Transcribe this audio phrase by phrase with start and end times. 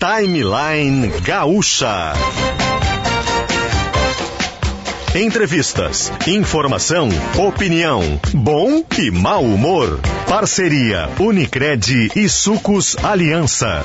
[0.00, 2.14] Timeline Gaúcha.
[5.14, 10.00] Entrevistas, informação, opinião, bom e mau humor.
[10.26, 13.84] Parceria Unicred e Sucos Aliança.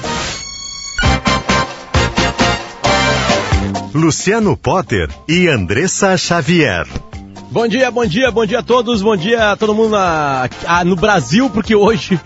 [3.94, 6.88] Luciano Potter e Andressa Xavier.
[7.52, 10.84] Bom dia, bom dia, bom dia a todos, bom dia a todo mundo na, a,
[10.84, 12.20] no Brasil, porque hoje,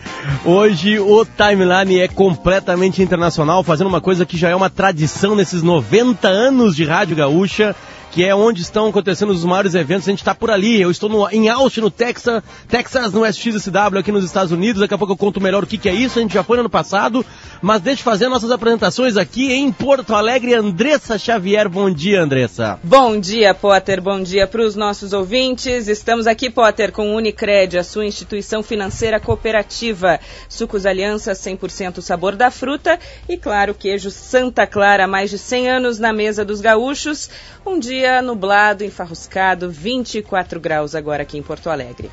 [0.46, 5.62] hoje o timeline é completamente internacional, fazendo uma coisa que já é uma tradição nesses
[5.62, 7.76] 90 anos de Rádio Gaúcha
[8.12, 10.08] que é onde estão acontecendo os maiores eventos.
[10.08, 10.82] A gente está por ali.
[10.82, 14.82] Eu estou no, em Austin, no Texas, Texas, no SXSW, aqui nos Estados Unidos.
[14.82, 16.18] Daqui a pouco eu conto melhor o que, que é isso.
[16.18, 17.26] A gente já foi no ano passado.
[17.62, 20.54] Mas deixa eu fazer nossas apresentações aqui em Porto Alegre.
[20.54, 22.80] Andressa Xavier, bom dia, Andressa.
[22.84, 24.02] Bom dia, Potter.
[24.02, 25.88] Bom dia para os nossos ouvintes.
[25.88, 30.20] Estamos aqui, Potter, com o Unicred, a sua instituição financeira cooperativa.
[30.48, 32.98] Sucos Aliança, 100% sabor da fruta.
[33.28, 37.30] E, claro, queijo Santa Clara, mais de 100 anos na mesa dos gaúchos.
[37.66, 42.10] Um dia nublado, enfarruscado, 24 graus agora aqui em Porto Alegre.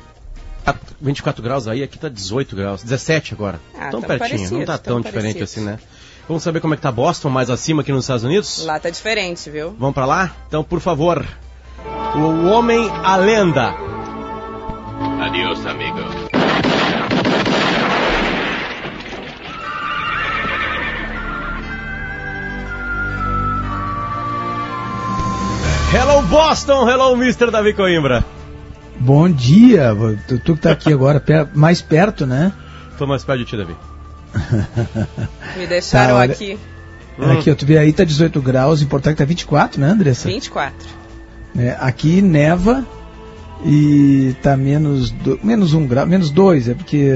[0.99, 3.59] 24 graus aí, aqui tá 18 graus, 17 agora.
[3.77, 5.79] Ah, tão pertinho, não tá tão, tão diferente assim, né?
[6.27, 8.65] Vamos saber como é que tá Boston, mais acima aqui nos Estados Unidos?
[8.65, 9.73] Lá tá diferente, viu?
[9.79, 10.35] Vamos para lá?
[10.47, 11.25] Então, por favor,
[12.15, 13.73] o homem, a lenda.
[15.21, 16.46] Adiós, amigo.
[25.89, 27.49] Hello Boston, hello Mr.
[27.49, 28.23] Davi Coimbra.
[28.99, 29.95] Bom dia,
[30.27, 31.23] tu, tu que tá aqui agora,
[31.55, 32.51] mais perto, né?
[32.97, 33.73] Tô mais perto de ti, Davi.
[35.57, 36.59] Me deixaram tá, aqui.
[37.17, 40.27] Aqui, ó, tu vê aí tá 18 graus, em Porto Alegre tá 24, né, Andressa?
[40.27, 40.75] 24.
[41.57, 42.85] É, aqui neva
[43.65, 47.09] e tá menos, do, menos um grau, menos dois, é porque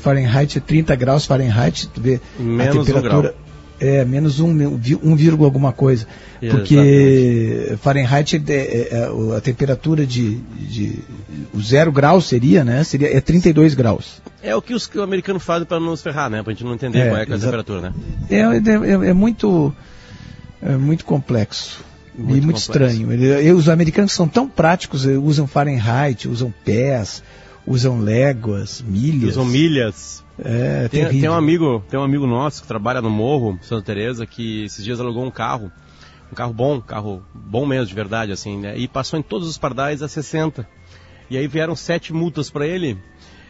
[0.00, 3.16] Fahrenheit é 30 graus Fahrenheit, tu vê menos a temperatura.
[3.16, 3.43] Um grau.
[3.80, 4.50] É, menos um,
[5.02, 6.06] um vírgula alguma coisa.
[6.50, 10.98] Porque Fahrenheit, é, é, é, a temperatura de, de,
[11.52, 12.84] O zero grau seria, né?
[12.84, 14.22] Seria, é 32 graus.
[14.42, 16.42] É o que os americanos fazem para nos ferrar, né?
[16.42, 17.94] Para a gente não entender é, qual é, a temperatura, né?
[18.30, 19.74] É, é, é muito,
[20.62, 21.82] é muito complexo.
[22.16, 22.94] Muito e muito complexo.
[22.94, 23.12] estranho.
[23.12, 27.22] Ele, os americanos são tão práticos, usam Fahrenheit, usam pés,
[27.66, 29.30] usam léguas, milhas.
[29.30, 30.24] Usam milhas.
[30.38, 34.26] É, tem, tem, um amigo, tem um amigo nosso que trabalha no Morro, Santa Teresa,
[34.26, 35.70] que esses dias alugou um carro,
[36.30, 38.76] um carro bom, carro bom mesmo, de verdade, assim, né?
[38.76, 40.66] E passou em todos os pardais a 60.
[41.30, 42.98] E aí vieram sete multas para ele.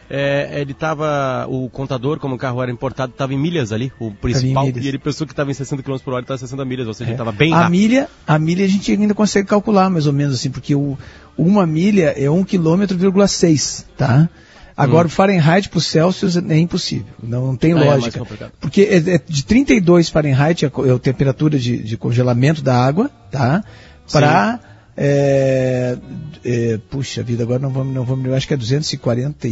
[0.09, 4.11] É, ele estava, o contador, como o carro era importado, estava em milhas ali, o
[4.11, 6.93] principal, e ele pensou que estava em 60 km por hora, estava 60 milhas, ou
[6.93, 7.13] seja, é.
[7.13, 7.71] estava bem a rápido.
[7.71, 10.95] Milha, a milha a gente ainda consegue calcular mais ou menos assim, porque o,
[11.35, 14.29] uma milha é 1 km, 6, tá?
[14.77, 15.09] Agora, hum.
[15.09, 18.19] Fahrenheit para o Celsius é impossível, não, não tem ah, é lógica.
[18.19, 22.75] É porque é, é de 32 Fahrenheit é a, é temperatura de, de, congelamento da
[22.75, 23.63] água, tá?
[24.11, 24.59] Para
[24.97, 25.97] é,
[26.43, 29.47] é, puxa vida, agora não vamos, não vamos, acho que é 240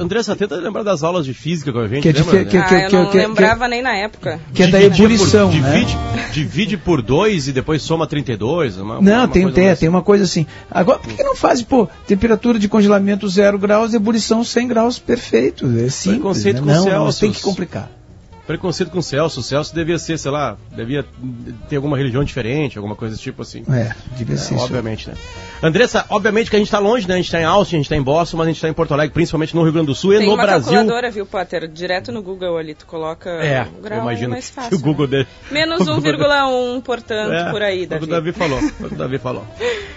[0.00, 2.44] Andressa, tenta lembrar das aulas de física com a gente, que é lembra?
[2.44, 4.40] Que, que, ah, eu não que, lembrava nem na época.
[4.52, 5.78] Que é da ebulição, por, né?
[5.78, 5.98] divide,
[6.32, 8.78] divide por 2 e depois soma 32?
[8.78, 10.46] Uma, não, uma tem, tem, tem uma coisa assim.
[10.70, 15.64] Agora, por que não faz, pô, temperatura de congelamento 0 graus, ebulição 100 graus, perfeito.
[15.66, 16.74] É simples, Preconceito né?
[16.74, 17.95] com não, não, tem que complicar
[18.46, 19.40] preconceito com o Celso.
[19.40, 21.04] O Celso devia ser, sei lá, devia
[21.68, 23.64] ter alguma religião diferente, alguma coisa desse tipo assim.
[23.70, 24.54] É, devia ser.
[24.54, 25.14] É, obviamente, né?
[25.62, 27.14] Andressa, obviamente que a gente está longe, né?
[27.14, 28.72] A gente está em Austin, a gente está em Boston, mas a gente está em
[28.72, 30.68] Porto Alegre, principalmente no Rio Grande do Sul Tem e no Brasil.
[30.68, 31.68] Tem uma calculadora, viu, Potter?
[31.68, 34.76] Direto no Google ali, tu coloca é, um grau eu imagino mais fácil.
[34.76, 35.10] o Google né?
[35.10, 35.28] dele.
[35.50, 38.06] Menos 1,1, portanto, é, por aí, Davi.
[38.06, 39.46] Foi o Davi falou, foi o Davi falou.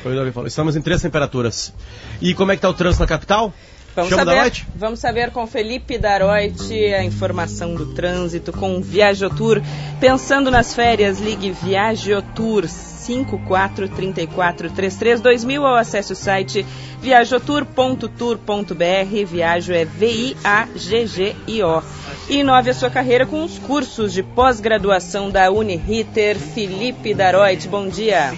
[0.02, 0.48] Foi o Davi falou.
[0.48, 1.74] Estamos em três temperaturas.
[2.22, 3.54] E como é que está o trânsito na capital?
[4.00, 9.62] Vamos saber, vamos saber com Felipe Daroit a informação do trânsito com Viajotour.
[10.00, 16.66] Pensando nas férias, ligue Viajotour 5434332000 ou acesse o site
[17.02, 19.26] viajotour.tour.br.
[19.26, 21.84] Viajo é V-I-A-G-G-I-O.
[22.30, 26.38] E inove a sua carreira com os cursos de pós-graduação da Uniriter.
[26.38, 28.34] Felipe Daroit, bom dia.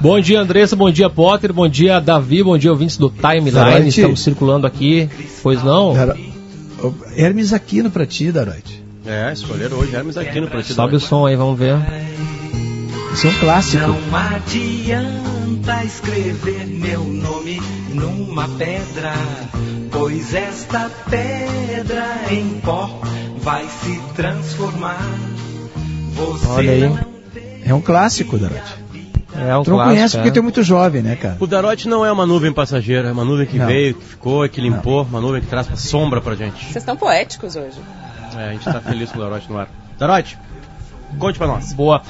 [0.00, 0.76] Bom dia, Andressa.
[0.76, 1.52] Bom dia, Potter.
[1.52, 2.42] Bom dia, Davi.
[2.42, 3.50] Bom dia, ouvintes do Timeline.
[3.50, 3.88] Daroite.
[3.88, 5.08] Estamos circulando aqui.
[5.42, 5.92] Pois não?
[5.92, 6.16] Dar...
[7.16, 8.84] Hermes Aquino pra ti, Daroite.
[9.04, 10.72] É, escolheram hoje Hermes Aquino pra ti.
[10.72, 11.76] Sobe o som aí, vamos ver.
[13.12, 13.88] Isso é um clássico.
[13.88, 17.60] Não adianta escrever meu nome
[17.92, 19.12] numa pedra,
[19.90, 23.00] pois esta pedra em pó
[23.40, 25.04] vai se transformar.
[26.14, 26.98] Você Olha aí.
[27.64, 28.87] É um clássico, Daroite.
[29.34, 30.32] É um tu não conhece porque é.
[30.32, 31.36] tu é muito jovem, né, cara?
[31.38, 33.66] O Darote não é uma nuvem passageira, é uma nuvem que Não.
[33.66, 36.64] veio, que ficou, que limpou, uma nuvem que traz pra sombra pra gente.
[36.64, 37.78] Vocês estão poéticos hoje.
[38.36, 39.68] É, a gente tá feliz com o Darote no ar.
[39.98, 40.38] Darote,
[41.16, 41.72] Conte para nós.
[41.72, 42.02] Boa.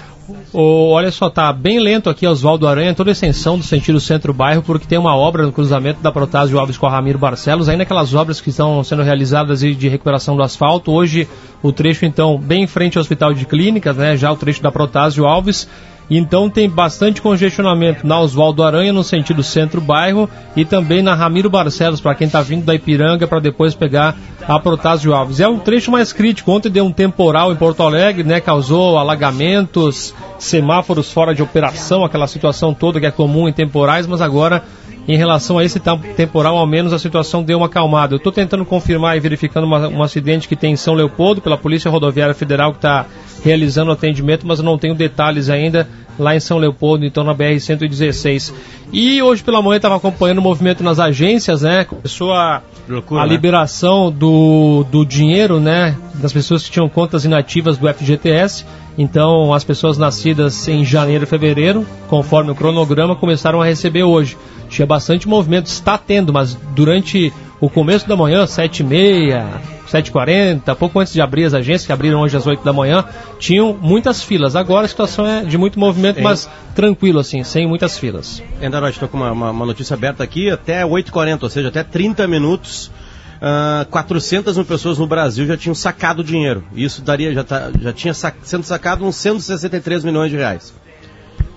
[0.53, 4.63] O, olha só, tá bem lento aqui Oswaldo Aranha, toda a extensão do sentido centro-bairro,
[4.63, 8.13] porque tem uma obra no cruzamento da Protásio Alves com a Ramiro Barcelos, ainda aquelas
[8.13, 10.93] obras que estão sendo realizadas de recuperação do asfalto.
[10.93, 11.27] Hoje,
[11.63, 14.71] o trecho, então, bem em frente ao Hospital de Clínicas, né, já o trecho da
[14.71, 15.67] Protásio Alves,
[16.17, 22.01] então tem bastante congestionamento na Oswaldo Aranha, no sentido centro-bairro, e também na Ramiro Barcelos,
[22.01, 24.17] para quem está vindo da Ipiranga, para depois pegar
[24.47, 25.41] a Protásio Alves.
[25.41, 26.51] É um trecho mais crítico.
[26.51, 28.41] Ontem deu um temporal em Porto Alegre, né?
[28.41, 34.23] Causou alagamentos, semáforos fora de operação, aquela situação toda que é comum em temporais, mas
[34.23, 34.63] agora
[35.07, 35.81] em relação a esse
[36.15, 38.13] temporal, ao menos a situação deu uma acalmada.
[38.13, 41.57] Eu estou tentando confirmar e verificando uma, um acidente que tem em São Leopoldo, pela
[41.57, 43.07] Polícia Rodoviária Federal, que está
[43.43, 45.89] realizando o atendimento, mas eu não tenho detalhes ainda
[46.19, 48.53] lá em São Leopoldo, então na BR-116.
[48.93, 51.85] E hoje pela manhã estava acompanhando o movimento nas agências, né?
[51.85, 53.33] Começou a, Loucura, a né?
[53.33, 55.97] liberação do, do dinheiro, né?
[56.15, 58.67] Das pessoas que tinham contas inativas do FGTS.
[58.97, 64.37] Então, as pessoas nascidas em janeiro e fevereiro, conforme o cronograma, começaram a receber hoje.
[64.69, 71.13] Tinha bastante movimento, está tendo, mas durante o começo da manhã, 7h30, 7h40, pouco antes
[71.13, 73.05] de abrir as agências, que abriram hoje às 8 da manhã,
[73.39, 74.55] tinham muitas filas.
[74.55, 78.43] Agora a situação é de muito movimento, mas tranquilo, assim, sem muitas filas.
[78.61, 81.83] Ainda nós estou com uma, uma, uma, notícia aberta aqui, até 8h40, ou seja, até
[81.83, 86.65] 30 minutos uh, ah, 400 mil pessoas no Brasil já tinham sacado dinheiro.
[86.75, 90.75] Isso daria, já, tá, já tinha sac, sendo sacado uns 163 milhões de reais.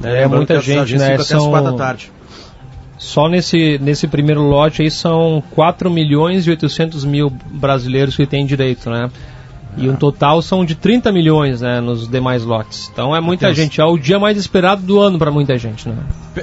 [0.04, 1.18] É, é muita gente, né?
[1.20, 1.52] São...
[1.52, 2.12] da tarde.
[3.02, 8.46] Só nesse, nesse primeiro lote aí são 4 milhões e 800 mil brasileiros que têm
[8.46, 9.10] direito, né?
[9.76, 12.92] E um total são de 30 milhões né, nos demais lotes.
[12.94, 13.82] Então é muita gente.
[13.82, 15.90] É o dia mais esperado do ano para muita gente.
[15.90, 15.96] Né?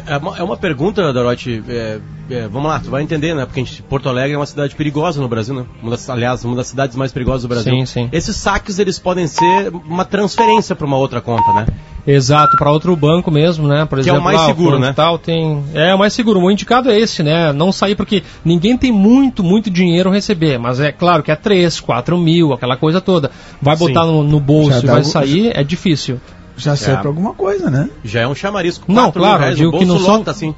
[0.04, 1.62] É, uma, é uma pergunta, Dorote.
[1.68, 2.00] É,
[2.30, 3.46] é, vamos lá, tu vai entender, né?
[3.46, 5.64] Porque gente, Porto Alegre é uma cidade perigosa no Brasil, né?
[5.82, 7.72] Uma das, aliás, uma das cidades mais perigosas do Brasil.
[7.72, 8.08] Sim, sim.
[8.12, 11.66] Esses saques eles podem ser uma transferência para uma outra conta, né?
[12.06, 13.84] Exato, para outro banco mesmo, né?
[13.84, 14.92] Por que exemplo, é o mais seguro, né?
[14.94, 15.62] Tal, tem...
[15.74, 16.40] É o mais seguro.
[16.40, 17.52] O indicado é esse, né?
[17.52, 20.58] Não sair porque ninguém tem muito, muito dinheiro a receber.
[20.58, 23.30] Mas é claro que é 3, 4 mil, aquela coisa toda.
[23.60, 26.18] Vai botar no, no, bolso e vai sair, é difícil.
[26.56, 27.00] Já serve é.
[27.00, 27.90] para alguma coisa, né?
[28.02, 28.90] Já é um chamarisco.
[28.90, 30.22] Não, claro, reais, digo que não são...
[30.26, 30.54] assim.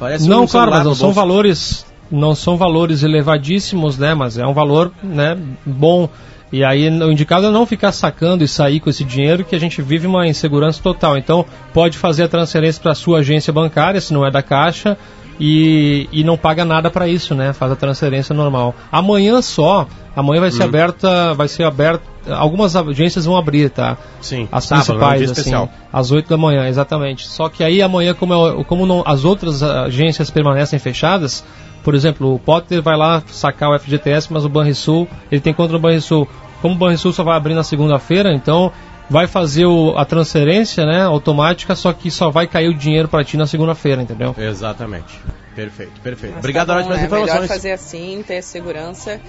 [0.00, 4.14] Parece não, um claro, mas não são valores não são valores elevadíssimos, né?
[4.14, 6.08] Mas é um valor, né, bom
[6.52, 9.58] e aí o indicado é não ficar sacando e sair com esse dinheiro que a
[9.58, 11.16] gente vive uma insegurança total.
[11.16, 14.98] Então pode fazer a transferência para a sua agência bancária, se não é da Caixa,
[15.40, 17.54] e, e não paga nada para isso, né?
[17.54, 18.74] Faz a transferência normal.
[18.92, 20.66] Amanhã só, amanhã vai ser hum.
[20.66, 23.96] aberta, vai ser aberta, algumas agências vão abrir, tá?
[24.20, 24.46] Sim.
[24.52, 27.26] As sábado, principais, assim, às 8 da manhã, exatamente.
[27.26, 31.42] Só que aí amanhã, como, é, como não, as outras agências permanecem fechadas,
[31.82, 35.72] por exemplo, o Potter vai lá sacar o FGTS, mas o Banrisul, ele tem conta
[35.72, 36.28] no Banrisul.
[36.60, 38.70] Como o Banrisul só vai abrir na segunda-feira, então
[39.10, 43.24] vai fazer o, a transferência né, automática, só que só vai cair o dinheiro para
[43.24, 44.34] ti na segunda-feira, entendeu?
[44.38, 45.20] Exatamente.
[45.54, 46.34] Perfeito, perfeito.
[46.34, 47.32] Mas Obrigado, tá pelas é informações.
[47.32, 49.20] melhor fazer assim, ter segurança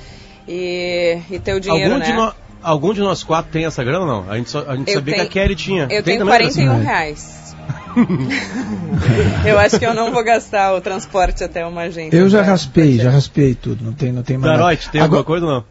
[0.47, 2.05] e, e ter o dinheiro, algum né?
[2.05, 4.31] De no, algum de nós quatro tem essa grana ou não?
[4.31, 5.83] A gente, só, a gente sabia tenho, que a Kelly tinha.
[5.83, 7.55] Eu tem tenho 41 reais.
[9.45, 12.15] eu acho que eu não vou gastar o transporte até uma agência.
[12.15, 13.83] Eu já raspei, já raspei tudo.
[13.83, 14.57] Não tem, não tem mais.
[14.57, 15.19] Darote, tem Agora...
[15.19, 15.65] alguma coisa ou não?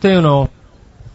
[0.00, 0.48] Tenho não.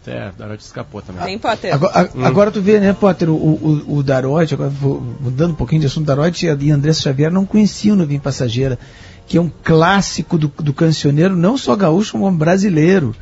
[0.06, 1.24] É, Darote escapou também.
[1.24, 1.74] Tem Potter.
[1.74, 2.24] Agora, hum.
[2.24, 5.86] agora tu vê, né, Potter, o, o, o Darote, agora vou, mudando um pouquinho de
[5.86, 8.78] assunto, Darote e Andressa Xavier não conheciam no Vim Passageira,
[9.26, 13.14] que é um clássico do, do cancioneiro, não só gaúcho, como brasileiro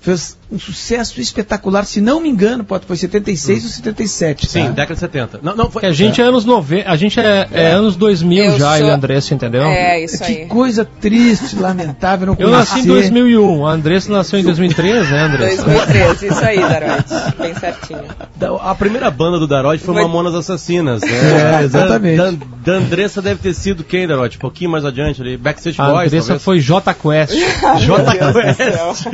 [0.00, 3.66] fez um sucesso espetacular, se não me engano, pode foi 76 hum.
[3.66, 4.46] ou 77.
[4.46, 4.70] Sim, tá?
[4.70, 5.40] década de 70.
[5.42, 5.84] Não, não, foi...
[5.84, 7.62] A gente é, é anos 90, a gente é, é.
[7.64, 8.86] é anos 2000 eu já, sou...
[8.86, 9.64] e Andressa, entendeu?
[9.64, 10.36] É, isso aí.
[10.36, 15.22] Que coisa triste, lamentável, não Eu nasci em 2001, a Andressa nasceu em 2003, né,
[15.24, 15.64] Andressa?
[15.64, 18.04] 2003, isso aí, Darote, bem certinho.
[18.62, 20.02] A primeira banda do Darote foi, foi...
[20.02, 21.60] Mamonas Assassinas, né?
[21.60, 22.16] É, exatamente.
[22.16, 22.30] Da,
[22.64, 24.38] da, Andressa deve ter sido quem, Darote?
[24.38, 27.34] Um pouquinho mais adiante ali, Backstage Boys, A Andressa foi J Quest.
[27.84, 29.06] J Quest.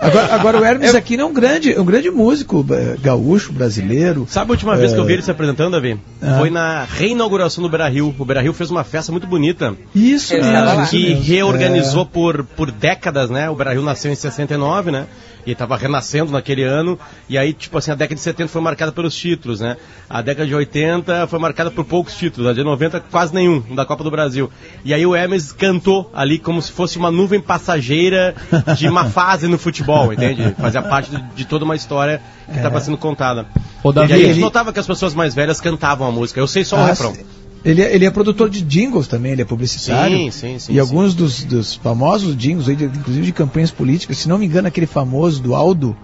[0.00, 0.98] Agora, agora o Hermes eu...
[0.98, 4.26] aqui é um grande, um grande músico é, gaúcho, brasileiro.
[4.28, 4.76] Sabe a última é...
[4.76, 5.98] vez que eu vi ele se apresentando, Davi?
[6.20, 6.38] Ah.
[6.38, 8.14] Foi na reinauguração do Beira Rio.
[8.18, 9.74] O Beira Rio fez uma festa muito bonita.
[9.94, 10.86] Isso, mesmo.
[10.88, 12.08] Que reorganizou é.
[12.12, 13.48] por, por décadas, né?
[13.50, 15.06] O Beira Rio nasceu em 69, né?
[15.46, 16.98] E estava renascendo naquele ano.
[17.28, 19.76] E aí, tipo assim, a década de 70 foi marcada pelos títulos, né?
[20.10, 23.86] A década de 80 foi marcada por poucos títulos, a de 90 quase nenhum, da
[23.86, 24.50] Copa do Brasil.
[24.84, 28.34] E aí o Hermes cantou ali como se fosse uma nuvem passageira
[28.76, 30.54] de uma fase no futebol, entende?
[30.58, 32.80] Fazia parte de, toda uma história que estava é.
[32.80, 33.46] sendo contada.
[33.94, 36.40] Davi, e aí a gente notava que as pessoas mais velhas cantavam a música.
[36.40, 37.16] Eu sei só ah, o refrão.
[37.66, 40.16] Ele, é, ele é produtor de jingles também, ele é publicitário.
[40.16, 40.72] Sim, sim, sim.
[40.72, 40.78] E sim.
[40.78, 45.42] alguns dos, dos, famosos jingles, inclusive de campanhas políticas, se não me engano, aquele famoso
[45.42, 45.96] do Aldo,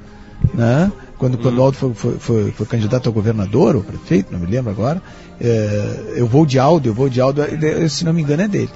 [0.52, 0.90] né?
[1.16, 4.46] quando, quando o Aldo foi, foi, foi, foi candidato a governador ou prefeito, não me
[4.46, 5.00] lembro agora,
[5.40, 8.48] é, eu vou de Aldo, eu vou de Aldo, é, se não me engano é
[8.48, 8.70] dele.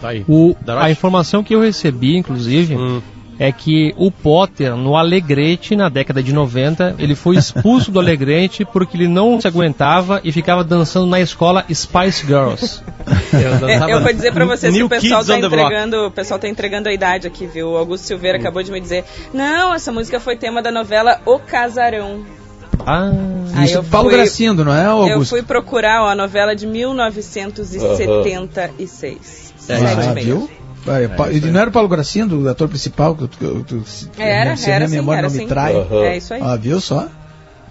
[0.00, 0.24] Tá aí.
[0.28, 3.02] O, a informação que eu recebi, inclusive, hum
[3.38, 8.64] é que o Potter, no Alegrete, na década de 90, ele foi expulso do Alegrete
[8.64, 12.82] porque ele não se aguentava e ficava dançando na escola Spice Girls.
[13.32, 16.48] Eu, é, eu vou dizer pra vocês que o pessoal tá entregando, o pessoal tá
[16.48, 17.70] entregando a idade aqui, viu?
[17.70, 18.40] O Augusto Silveira hum.
[18.40, 22.24] acabou de me dizer, não, essa música foi tema da novela O Casarão.
[22.86, 23.10] Ah,
[23.54, 25.12] Aí isso, Paulo fui, Gracindo, não é, Augusto?
[25.12, 29.52] Eu fui procurar ó, a novela de 1976.
[29.68, 30.10] Uh -huh.
[30.10, 30.48] Ah, viu?
[30.86, 33.14] É, é, não era o Paulo Gracindo, o ator principal?
[33.14, 35.74] Que, que, que, era, se era, a memória sim, não me trai.
[35.74, 36.02] Uhum.
[36.02, 36.40] É isso aí.
[36.42, 37.08] Ah, viu só?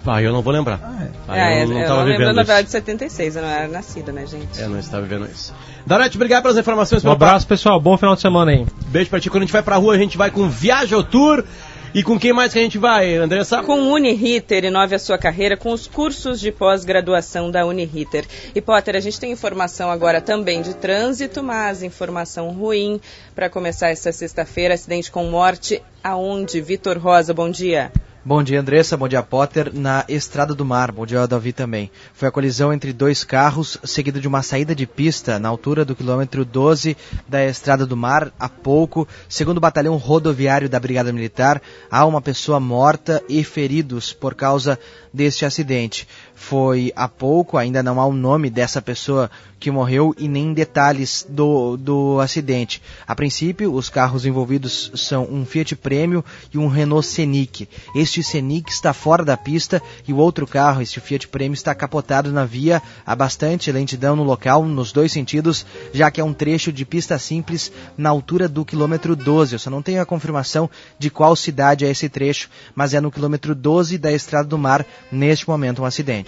[0.04, 0.80] Ah, eu não vou lembrar.
[0.82, 1.10] Ah, é.
[1.40, 4.12] Ah, eu, não, não tava eu vivendo na verdade de 76, eu não era nascida,
[4.12, 4.60] né, gente?
[4.60, 5.54] Eu não estava vivendo isso.
[5.86, 7.04] Darete, obrigado pelas informações.
[7.04, 7.80] Um abraço, pessoal.
[7.80, 8.66] Bom final de semana aí.
[8.86, 9.30] Beijo pra ti.
[9.30, 11.44] Quando a gente vai pra rua, a gente vai com Viaja ao Tour.
[11.94, 13.62] E com quem mais que a gente vai, Andressa?
[13.62, 18.24] Com Uniriter, inove a sua carreira com os cursos de pós-graduação da Uniriter.
[18.54, 22.98] E Potter, a gente tem informação agora também de trânsito, mas informação ruim
[23.34, 26.62] para começar essa sexta-feira, acidente com morte aonde?
[26.62, 27.92] Vitor Rosa, bom dia.
[28.24, 28.96] Bom dia, Andressa.
[28.96, 29.72] Bom dia, Potter.
[29.74, 30.92] Na Estrada do Mar.
[30.92, 31.90] Bom dia, Davi também.
[32.14, 35.96] Foi a colisão entre dois carros, seguida de uma saída de pista na altura do
[35.96, 36.96] quilômetro 12
[37.28, 39.08] da Estrada do Mar, há pouco.
[39.28, 41.60] Segundo o batalhão rodoviário da Brigada Militar,
[41.90, 44.78] há uma pessoa morta e feridos por causa
[45.12, 46.06] deste acidente.
[46.34, 49.30] Foi há pouco, ainda não há o nome dessa pessoa
[49.62, 52.82] que morreu e nem detalhes do, do acidente.
[53.06, 57.68] A princípio, os carros envolvidos são um Fiat Premio e um Renault Scenic.
[57.94, 62.32] Este Scenic está fora da pista e o outro carro, este Fiat Premio, está capotado
[62.32, 62.82] na via.
[63.06, 67.16] Há bastante lentidão no local, nos dois sentidos, já que é um trecho de pista
[67.16, 69.54] simples na altura do quilômetro 12.
[69.54, 73.12] Eu só não tenho a confirmação de qual cidade é esse trecho, mas é no
[73.12, 76.21] quilômetro 12 da Estrada do Mar, neste momento, um acidente.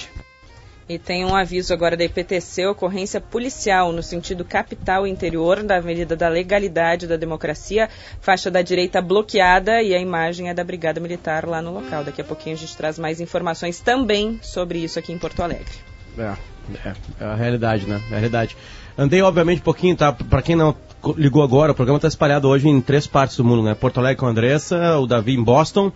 [0.87, 6.15] E tem um aviso agora da IPTC, ocorrência policial no sentido capital interior da Avenida
[6.15, 7.89] da Legalidade da Democracia,
[8.21, 12.05] faixa da direita bloqueada e a imagem é da Brigada Militar lá no local.
[12.05, 15.73] Daqui a pouquinho a gente traz mais informações também sobre isso aqui em Porto Alegre.
[16.19, 16.35] É,
[16.85, 18.03] é, é a realidade, né?
[18.11, 18.55] É a realidade.
[18.97, 20.13] Andei, obviamente, um pouquinho, tá?
[20.13, 20.77] Para quem não
[21.17, 23.75] ligou agora, o programa está espalhado hoje em três partes do mundo, né?
[23.75, 25.91] Porto Alegre com a Andressa, o Davi em Boston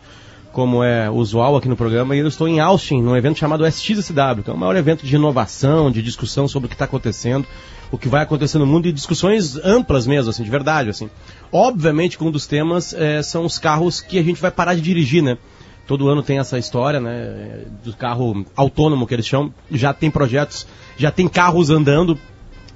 [0.59, 4.43] como é usual aqui no programa, e eu estou em Austin, num evento chamado SXSW,
[4.43, 7.47] que é o maior evento de inovação, de discussão sobre o que está acontecendo,
[7.93, 11.09] o que vai acontecer no mundo e discussões amplas mesmo, assim, de verdade, assim.
[11.53, 14.81] Obviamente que um dos temas é, são os carros que a gente vai parar de
[14.81, 15.38] dirigir, né?
[15.87, 20.67] Todo ano tem essa história, né, do carro autônomo que eles chamam, já tem projetos,
[20.97, 22.19] já tem carros andando,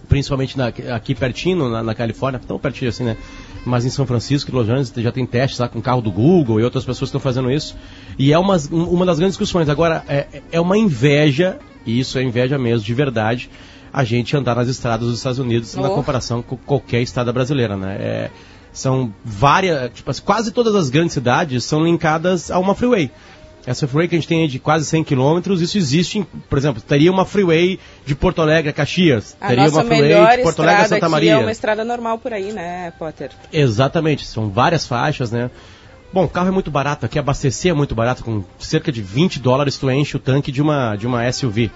[0.09, 3.17] principalmente na, aqui pertinho, na, na Califórnia, tão pertinho assim, né?
[3.65, 6.11] Mas em São Francisco e Los Angeles já tem testes lá com o carro do
[6.11, 7.77] Google e outras pessoas estão fazendo isso.
[8.19, 9.69] E é uma, uma das grandes discussões.
[9.69, 13.51] Agora, é, é uma inveja, e isso é inveja mesmo, de verdade,
[13.93, 15.81] a gente andar nas estradas dos Estados Unidos oh.
[15.81, 17.97] na comparação com qualquer estrada brasileira, né?
[18.01, 18.31] É,
[18.73, 23.11] são várias, tipo, quase todas as grandes cidades são linkadas a uma freeway.
[23.65, 26.83] Essa freeway que a gente tem de quase 100 km, isso existe, em, por exemplo,
[26.83, 30.83] teria uma freeway de Porto Alegre a Caxias, a teria uma freeway de Porto Alegre
[30.83, 31.33] a Santa Maria.
[31.33, 33.31] é uma estrada normal por aí, né, Potter?
[33.53, 35.51] Exatamente, são várias faixas, né?
[36.13, 39.39] Bom, o carro é muito barato, aqui abastecer é muito barato, com cerca de 20
[39.39, 41.71] dólares tu enche o tanque de uma, de uma SUV.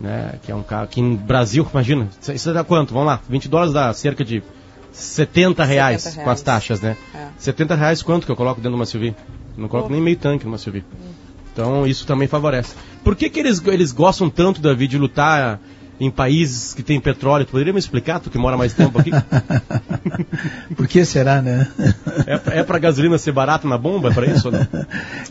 [0.00, 2.92] Né, que é um carro, aqui no Brasil, imagina, isso dá quanto?
[2.92, 4.42] Vamos lá, 20 dólares dá cerca de
[4.90, 6.24] 70 reais, 70 reais.
[6.24, 6.96] com as taxas, né?
[7.14, 7.28] É.
[7.38, 9.14] 70 reais quanto que eu coloco dentro de uma SUV?
[9.56, 9.92] Não coloco oh.
[9.92, 10.84] nem meio tanque numa SUV.
[11.52, 12.74] Então isso também favorece.
[13.04, 15.60] Por que, que eles, eles gostam tanto, Davi, de lutar
[16.02, 17.46] em países que tem petróleo?
[17.46, 19.12] Tu poderia me explicar, tu que mora mais tempo aqui?
[20.74, 21.68] Por que será, né?
[22.26, 24.10] é, é para gasolina ser barata na bomba?
[24.10, 24.50] É para isso?
[24.50, 24.66] Né?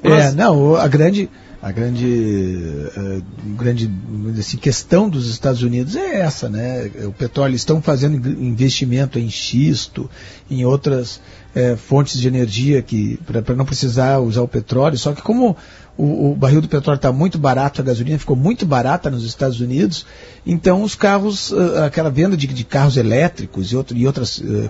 [0.03, 1.29] É, não, a grande,
[1.61, 3.23] a grande, uh,
[3.55, 3.91] grande
[4.39, 6.89] assim, questão dos Estados Unidos é essa, né?
[7.05, 10.09] O petróleo estão fazendo investimento em xisto,
[10.49, 11.21] em outras
[11.53, 14.97] é, fontes de energia que para não precisar usar o petróleo.
[14.97, 15.55] Só que como
[15.97, 19.59] o, o barril do petróleo está muito barato, a gasolina ficou muito barata nos Estados
[19.59, 20.05] Unidos,
[20.45, 24.69] então os carros, uh, aquela venda de, de, carros elétricos e, outro, e outras uh,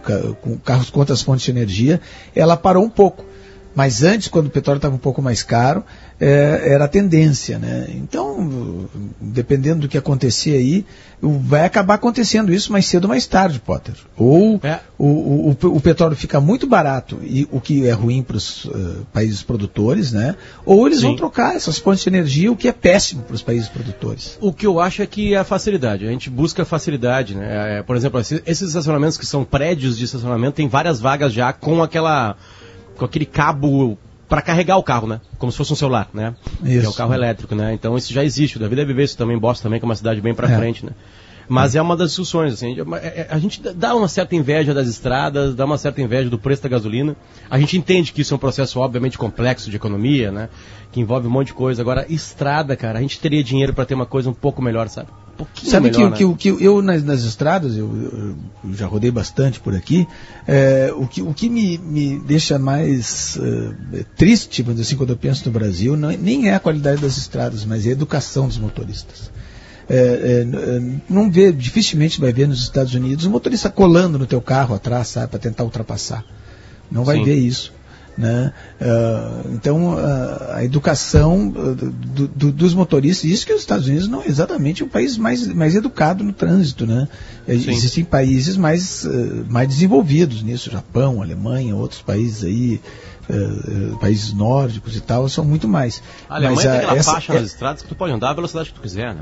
[0.63, 2.01] carros com outras fontes de energia,
[2.36, 3.31] ela parou um pouco.
[3.74, 5.84] Mas antes, quando o petróleo estava um pouco mais caro,
[6.20, 7.58] é, era a tendência.
[7.58, 7.88] Né?
[7.96, 8.88] Então,
[9.20, 10.86] dependendo do que acontecer aí,
[11.22, 13.96] vai acabar acontecendo isso mais cedo ou mais tarde, Potter.
[14.16, 14.80] Ou é.
[14.98, 19.06] o, o, o, petróleo fica muito barato, e o que é ruim para os uh,
[19.13, 20.36] países produtores, né?
[20.66, 21.08] ou eles Sim.
[21.08, 24.38] vão trocar essas fontes de energia, o que é péssimo para os países produtores.
[24.42, 26.08] O que eu acho é que é a facilidade.
[26.08, 27.36] A gente busca facilidade.
[27.36, 27.80] Né?
[27.80, 31.82] É, por exemplo, esses estacionamentos que são prédios de estacionamento, tem várias vagas já com
[31.82, 32.36] aquela
[32.98, 33.98] com aquele cabo
[34.30, 35.20] para carregar o carro, né?
[35.38, 36.34] Como se fosse um celular, né?
[36.64, 36.94] Que é o Isso.
[36.98, 37.74] carro elétrico, né?
[37.74, 38.56] Então isso já existe.
[38.58, 40.56] O Davi deve ver isso também, Boston também, que é uma cidade bem para É.
[40.58, 40.92] frente, né?
[41.53, 44.88] Mas é uma das discussões, assim, a- é- a gente dá uma certa inveja das
[44.88, 47.15] estradas, dá uma certa inveja do preço da gasolina.
[47.50, 50.48] A gente entende que isso é um processo obviamente complexo de economia, né?
[50.93, 51.81] Que envolve um monte de coisa.
[51.81, 55.10] Agora, estrada, cara, a gente teria dinheiro para ter uma coisa um pouco melhor, sabe?
[55.34, 56.29] Um pouquinho Sabe melhor, que, né?
[56.31, 60.08] o que, que eu nas, nas estradas, eu, eu- já rodei bastante por aqui,
[60.48, 63.38] é, o que, o que me, me deixa mais
[63.93, 67.17] eh, triste, assim, quando eu penso no Brasil, não é- nem é a qualidade das
[67.17, 69.31] estradas, mas é a educação dos motoristas.
[69.94, 70.42] É, é,
[70.78, 74.74] é, não vê, dificilmente vai ver nos Estados Unidos um motorista colando no teu carro
[74.74, 76.24] atrás, sabe, para tentar ultrapassar.
[76.90, 77.26] Não vai Sim.
[77.26, 77.74] ver isso.
[78.18, 78.54] Né?
[78.80, 81.76] Ah, então, ah, a educação ah,
[82.16, 85.48] do- do- dos motoristas, isso que os Estados Unidos não é exatamente o país mais,
[85.48, 86.86] mais educado no trânsito.
[86.86, 87.08] Né?
[87.48, 87.72] Sim.
[87.72, 89.10] Existem países mais, ah,
[89.50, 92.80] mais desenvolvidos nisso, Japão, Alemanha, outros países aí,
[94.00, 96.02] países nórdicos e tal, são muito mais.
[96.30, 98.34] A Alemanha Mas, tem aquela essa- faixa é- nas estradas que tu pode andar a
[98.34, 99.22] velocidade que tu quiser, né?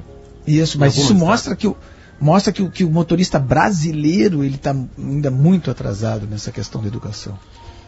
[0.49, 1.75] Isso, mas isso mostra que o
[2.19, 6.87] mostra que o, que o motorista brasileiro ele está ainda muito atrasado nessa questão da
[6.87, 7.37] educação.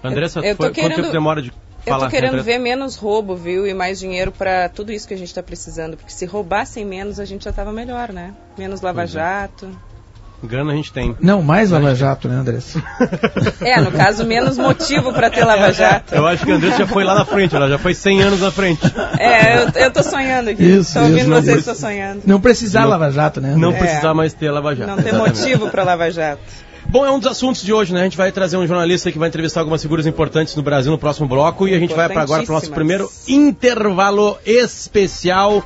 [0.04, 2.06] Andressa, eu tô foi- quanto querendo- tempo demora de Eu falar?
[2.06, 2.46] tô querendo Andressa?
[2.46, 3.68] ver menos roubo, viu?
[3.68, 5.98] E mais dinheiro pra tudo isso que a gente tá precisando.
[5.98, 8.34] Porque se roubassem menos, a gente já tava melhor, né?
[8.58, 9.70] Menos lava-jato.
[10.44, 11.16] Grana a gente tem.
[11.22, 12.82] Não, mais Lava Jato, né, Andressa?
[13.62, 16.16] É, no caso, menos motivo pra ter lava-jato.
[16.16, 18.42] Eu acho que a Andressa já foi lá na frente, ela já foi 100 anos
[18.42, 18.82] na frente.
[19.20, 20.64] É, eu, eu tô sonhando aqui.
[20.64, 22.22] Isso, tô ouvindo vocês, tô sonhando.
[22.26, 23.54] Não precisar Não- Lava Jato, né?
[23.56, 23.78] Não É.
[23.78, 24.90] precisar mais ter Lava Jato.
[24.90, 25.40] Não ter Exatamente.
[25.40, 26.42] motivo pra lava-jato.
[26.88, 28.02] Bom, é um dos assuntos de hoje, né?
[28.02, 30.98] A gente vai trazer um jornalista que vai entrevistar algumas figuras importantes no Brasil no
[30.98, 35.64] próximo bloco e a gente vai para agora para o nosso primeiro intervalo especial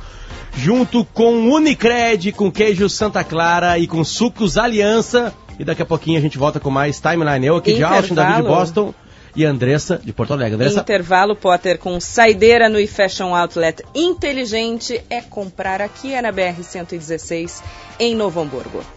[0.56, 5.32] junto com Unicred, com queijo Santa Clara e com sucos Aliança.
[5.58, 7.46] E daqui a pouquinho a gente volta com mais Timeline.
[7.46, 8.48] Eu aqui de Austin, David de Intervalo.
[8.48, 8.94] Boston
[9.34, 10.54] e Andressa de Porto Alegre.
[10.54, 16.62] Andressa, Intervalo Potter com saideira no eFashion Outlet inteligente é comprar aqui é na BR
[16.62, 17.62] 116
[17.98, 18.95] em Novo Hamburgo.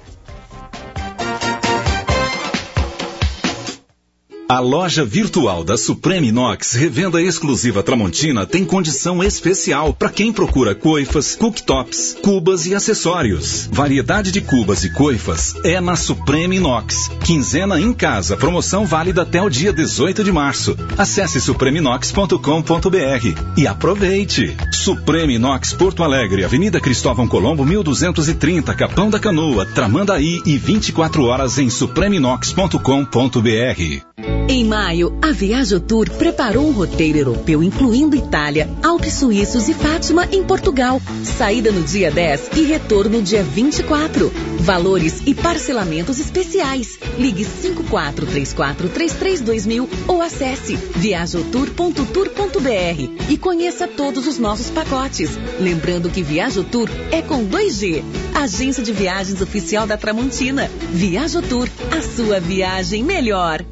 [4.52, 10.74] A loja virtual da Supreme Inox, revenda exclusiva Tramontina, tem condição especial para quem procura
[10.74, 13.70] coifas, cooktops, cubas e acessórios.
[13.72, 17.12] Variedade de cubas e coifas é na Supreme Inox.
[17.24, 20.76] Quinzena em casa, promoção válida até o dia 18 de março.
[20.98, 24.58] Acesse supreminox.com.br e aproveite.
[24.72, 31.60] Supreme Inox Porto Alegre, Avenida Cristóvão Colombo, 1230, Capão da Canoa, Tramandaí e 24 horas
[31.60, 34.39] em supreminox.com.br.
[34.52, 40.44] Em maio, a Viajotour preparou um roteiro europeu incluindo Itália, Alpes Suíços e Fátima em
[40.44, 41.00] Portugal.
[41.24, 44.34] Saída no dia 10 e retorno dia 24.
[44.62, 46.98] Valores e parcelamentos especiais.
[47.20, 55.30] Ligue 5434332000 ou acesse viajotour.tour.br e conheça todos os nossos pacotes.
[55.60, 58.04] Lembrando que Viajotour é com 2G.
[58.34, 60.72] Agência de Viagens Oficial da Tramontina.
[60.92, 63.64] Viajotour, a sua viagem melhor.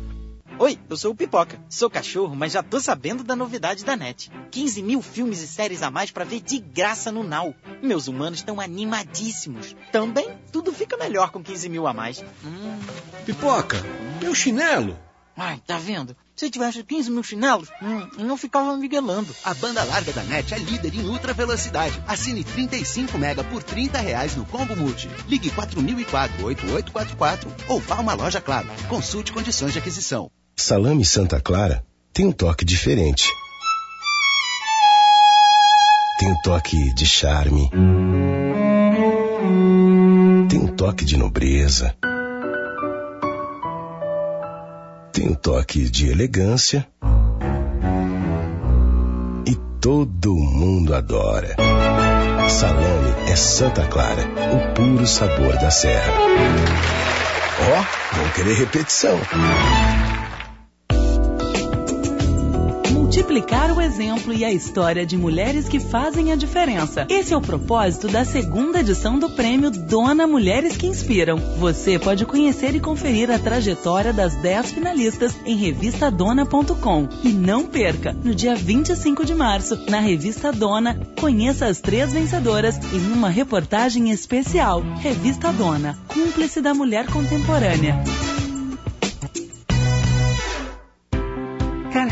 [0.60, 1.64] Oi, eu sou o Pipoca.
[1.70, 4.32] Sou cachorro, mas já tô sabendo da novidade da NET.
[4.50, 7.54] 15 mil filmes e séries a mais pra ver de graça no Now.
[7.80, 9.76] Meus humanos estão animadíssimos.
[9.92, 12.24] Também, tudo fica melhor com 15 mil a mais.
[12.44, 12.80] Hum.
[13.24, 13.78] Pipoca,
[14.20, 14.98] meu chinelo.
[15.38, 16.18] Ai, tá vendo?
[16.36, 19.36] Se tivesse 15 mil chinelos, hum, não ficava miguelando.
[19.44, 22.02] A banda larga da NET é líder em ultra velocidade.
[22.08, 25.08] Assine 35 mega por 30 reais no Combo Multi.
[25.28, 28.68] Ligue 4004-8844 ou vá a uma loja Claro.
[28.90, 30.32] Consulte condições de aquisição.
[30.60, 33.30] Salame Santa Clara tem um toque diferente.
[36.18, 37.70] Tem um toque de charme.
[40.50, 41.96] Tem um toque de nobreza.
[45.14, 46.88] Tem um toque de elegância.
[49.46, 51.56] E todo mundo adora.
[52.50, 56.14] Salame é Santa Clara, o puro sabor da serra.
[57.60, 59.20] Ó, oh, vão querer repetição.
[63.18, 67.08] Multiplicar o exemplo e a história de mulheres que fazem a diferença.
[67.10, 71.38] Esse é o propósito da segunda edição do prêmio Dona Mulheres que Inspiram.
[71.58, 77.10] Você pode conhecer e conferir a trajetória das 10 finalistas em revistadona.com.
[77.24, 82.78] E não perca, no dia 25 de março, na revista Dona, conheça as três vencedoras
[82.94, 84.82] em uma reportagem especial.
[85.00, 87.96] Revista Dona, cúmplice da mulher contemporânea.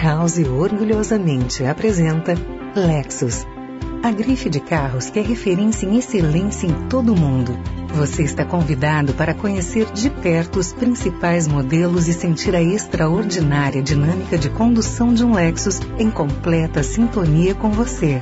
[0.05, 2.35] House orgulhosamente apresenta
[2.75, 3.43] Lexus.
[4.03, 7.57] A grife de carros que é referência em excelência em todo o mundo.
[7.91, 14.37] Você está convidado para conhecer de perto os principais modelos e sentir a extraordinária dinâmica
[14.37, 18.19] de condução de um Lexus em completa sintonia com você.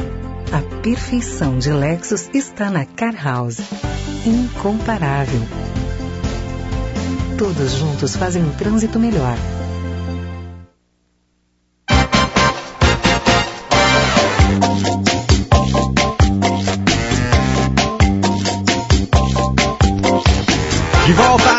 [0.53, 3.59] A perfeição de Lexus está na Car House.
[4.25, 5.41] Incomparável.
[7.37, 9.35] Todos juntos fazem um trânsito melhor.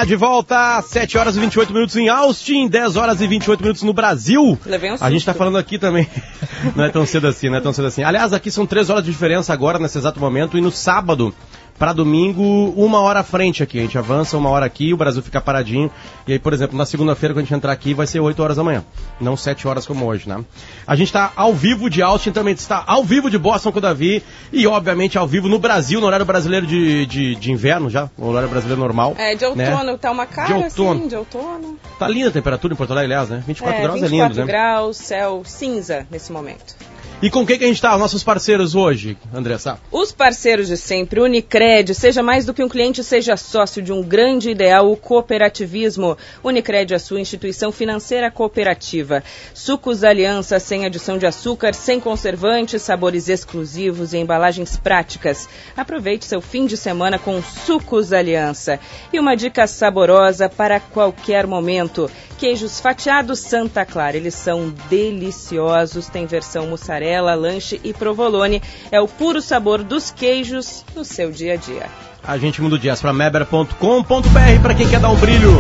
[0.07, 3.93] De volta, 7 horas e 28 minutos em Austin, 10 horas e 28 minutos no
[3.93, 4.59] Brasil.
[4.67, 6.09] Levei um A gente tá falando aqui também.
[6.77, 8.03] Não é tão cedo assim, não é tão cedo assim.
[8.03, 11.35] Aliás, aqui são 3 horas de diferença agora, nesse exato momento, e no sábado,
[11.79, 13.79] para domingo, uma hora à frente aqui.
[13.79, 15.91] A gente avança uma hora aqui, o Brasil fica paradinho.
[16.27, 18.57] E aí, por exemplo, na segunda-feira, quando a gente entrar aqui, vai ser 8 horas
[18.57, 18.85] da manhã.
[19.21, 20.45] Não 7 horas como hoje, né?
[20.87, 23.83] A gente tá ao vivo de Austin, também está ao vivo de Boston com o
[23.83, 24.23] Davi.
[24.53, 28.29] E, obviamente, ao vivo no Brasil, no horário brasileiro de, de, de inverno já, o
[28.29, 29.15] horário brasileiro normal.
[29.19, 29.71] É, de né?
[29.71, 30.99] outono, tá uma cara De outono.
[30.99, 31.79] assim, de outono.
[31.99, 33.43] Tá linda a temperatura em Porto Alegre, aliás, né?
[33.47, 34.47] 24 é, graus 24 é lindo, né?
[34.47, 36.77] graus, céu cinza nesse momento.
[37.23, 37.95] E com quem que a gente tá?
[37.95, 39.79] Os nossos parceiros hoje, André Sá?
[39.91, 44.03] Os parceiros de sempre, Unicred, seja mais do que um cliente, seja sócio de um
[44.03, 46.19] grande ideal, o cooperativismo.
[46.43, 49.23] Unicred é a sua instituição financeira cooperativa.
[49.55, 55.49] Sucos Aliança, sem adição de açúcar, sem conservantes, sabores exclusivos e embalagens práticas.
[55.75, 58.79] Aproveite seu fim de semana com Sucos Aliança.
[59.13, 62.11] E uma dica saborosa para qualquer momento.
[62.45, 68.61] Queijos fatiados Santa Clara, eles são deliciosos, tem versão mussarela, lanche e provolone.
[68.93, 71.87] É o puro sabor dos queijos no seu dia a dia.
[72.23, 75.53] A gente muda o jazz para meber.com.br para quem quer dar um brilho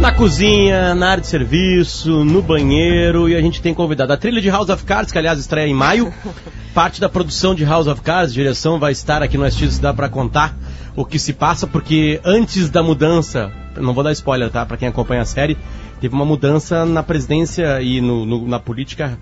[0.00, 3.28] na cozinha, na área de serviço, no banheiro.
[3.28, 5.74] E a gente tem convidado a trilha de House of Cards, que aliás estreia em
[5.74, 6.10] maio.
[6.72, 10.08] Parte da produção de House of Cards, direção vai estar aqui no SX, dá para
[10.08, 10.56] contar
[10.96, 14.64] o que se passa, porque antes da mudança, não vou dar spoiler, tá?
[14.64, 15.58] Para quem acompanha a série,
[16.00, 19.18] teve uma mudança na presidência e no- no- na política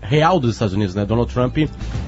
[0.00, 1.04] real dos Estados Unidos, né?
[1.04, 1.56] Donald Trump,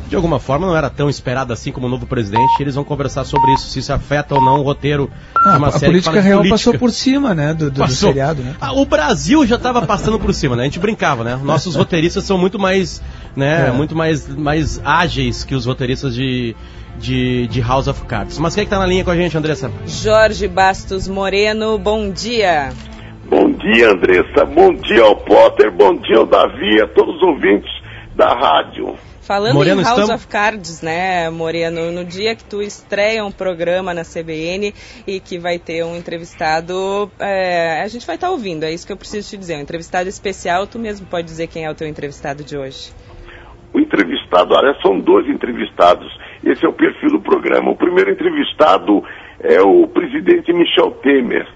[0.09, 2.53] de alguma forma, não era tão esperado assim como o novo presidente.
[2.59, 5.57] E eles vão conversar sobre isso, se isso afeta ou não o roteiro Ah, de
[5.59, 6.55] uma a série que política real política.
[6.55, 8.09] passou por cima, né, do, do, do Passou.
[8.11, 8.55] seriado, né?
[8.61, 10.63] Ah, o Brasil já estava passando por cima, né?
[10.63, 11.41] A gente brincava, né?
[11.43, 13.03] Nossos roteiristas são muito mais,
[13.35, 13.69] né?
[13.69, 13.73] É.
[13.73, 16.55] Muito mais, mais ágeis que os roteiristas de,
[17.01, 18.39] de, de House of Cards.
[18.39, 19.73] Mas quem é que tá na linha com a gente, Andressa?
[19.87, 22.71] Jorge Bastos Moreno, bom dia.
[23.29, 24.45] Bom dia, Andressa.
[24.47, 25.71] Bom dia ao Potter.
[25.71, 27.71] Bom dia ao Davi, a todos os ouvintes
[28.15, 28.95] da rádio.
[29.21, 33.31] Falando Moreno, em House estamos- of Cards, né, Moreno, no dia que tu estreia um
[33.31, 34.73] programa na CBN
[35.07, 38.93] e que vai ter um entrevistado, é, a gente vai estar ouvindo, é isso que
[38.93, 41.87] eu preciso te dizer, um entrevistado especial, tu mesmo pode dizer quem é o teu
[41.87, 42.91] entrevistado de hoje.
[43.75, 46.09] O entrevistado, olha, são dois entrevistados.
[46.43, 47.71] Esse é o perfil do programa.
[47.71, 49.05] O primeiro entrevistado
[49.41, 51.47] é o presidente Michel Temer.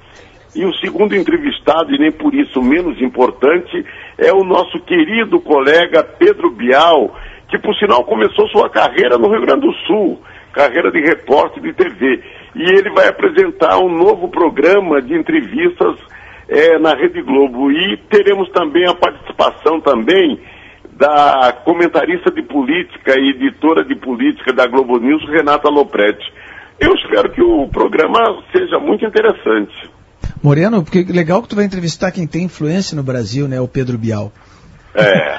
[0.55, 3.85] E o segundo entrevistado, e nem por isso menos importante,
[4.19, 7.17] é o nosso querido colega Pedro Bial,
[7.49, 10.21] que por sinal começou sua carreira no Rio Grande do Sul,
[10.53, 12.23] carreira de repórter de TV.
[12.55, 15.97] E ele vai apresentar um novo programa de entrevistas
[16.49, 17.71] eh, na Rede Globo.
[17.73, 20.39] E teremos também a participação também
[20.93, 26.31] da comentarista de política e editora de política da Globo News, Renata Lopretti.
[26.79, 29.73] Eu espero que o programa seja muito interessante.
[30.43, 33.61] Moreno, porque legal que tu vai entrevistar quem tem influência no Brasil, né?
[33.61, 34.33] O Pedro Bial.
[34.95, 35.39] É.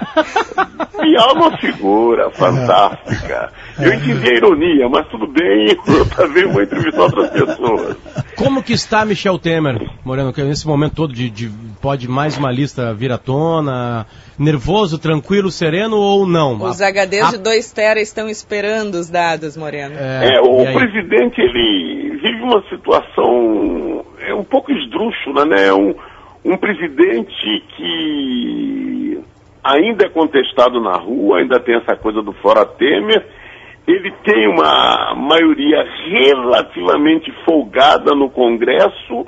[1.00, 3.52] Bial é uma figura fantástica.
[3.80, 7.96] Eu entendi a ironia, mas tudo bem, eu também vou entrevistar outras pessoas.
[8.36, 12.52] Como que está Michel Temer, Moreno, que nesse momento todo de, de- pode mais uma
[12.52, 14.08] lista vir à tona?
[14.40, 16.56] Nervoso, tranquilo, sereno ou não?
[16.64, 19.94] Os HDs a- de 2 tera estão esperando os dados, Moreno.
[19.96, 25.74] É, o presidente, ele vive uma situação é um pouco esdrúxula, né?
[25.74, 25.96] Um,
[26.46, 29.20] um presidente que
[29.64, 33.26] ainda é contestado na rua, ainda tem essa coisa do fora Temer,
[33.88, 39.26] ele tem uma maioria relativamente folgada no Congresso,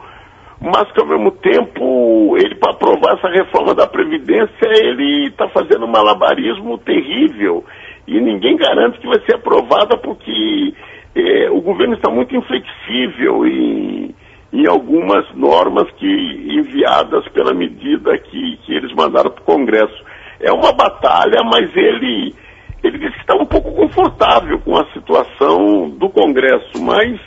[0.62, 5.86] mas que ao mesmo tempo, ele para aprovar essa reforma da Previdência, ele está fazendo
[5.86, 7.64] um malabarismo terrível.
[8.08, 10.74] E ninguém garante que vai ser aprovada porque
[11.16, 14.16] eh, o governo está muito inflexível em,
[14.56, 20.02] em algumas normas que enviadas pela medida que, que eles mandaram para o Congresso.
[20.40, 22.34] É uma batalha, mas ele,
[22.82, 27.20] ele disse que está um pouco confortável com a situação do Congresso, mas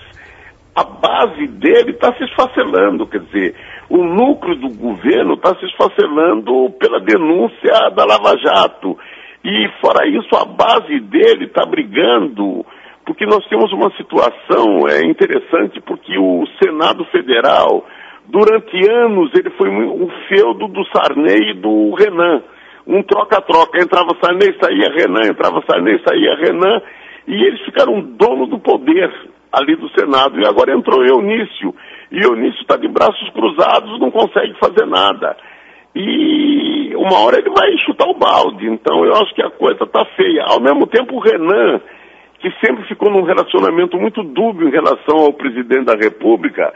[0.75, 3.55] a base dele está se esfacelando, quer dizer,
[3.91, 8.97] o núcleo do governo está se esfacelando pela denúncia da Lava Jato.
[9.45, 12.65] E fora isso, a base dele está brigando,
[13.09, 17.87] porque nós temos uma situação é, interessante, porque o Senado Federal,
[18.27, 22.43] durante anos, ele foi um feudo do Sarney e do Renan.
[22.87, 26.83] Um troca-troca, entrava Sarney, saía Renan, entrava Sarney, saía Renan,
[27.27, 29.11] e eles ficaram dono do poder
[29.53, 30.39] ali do Senado.
[30.39, 31.75] E agora entrou Eunício,
[32.13, 35.35] e Eunício está de braços cruzados, não consegue fazer nada.
[35.97, 38.69] E uma hora ele vai chutar o balde.
[38.69, 40.45] Então eu acho que a coisa está feia.
[40.45, 41.81] Ao mesmo tempo, o Renan,
[42.39, 46.73] que sempre ficou num relacionamento muito dúbio em relação ao presidente da República,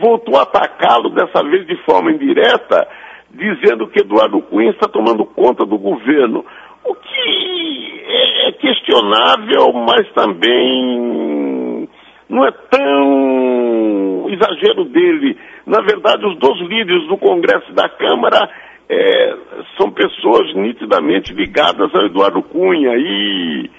[0.00, 2.86] voltou a atacá-lo, dessa vez de forma indireta,
[3.30, 6.44] dizendo que Eduardo Cunha está tomando conta do governo.
[6.84, 8.02] O que
[8.46, 11.88] é questionável, mas também
[12.28, 15.38] não é tão exagero dele.
[15.66, 18.50] Na verdade, os dois líderes do Congresso e da Câmara
[18.88, 19.36] é,
[19.78, 23.70] são pessoas nitidamente ligadas a Eduardo Cunha e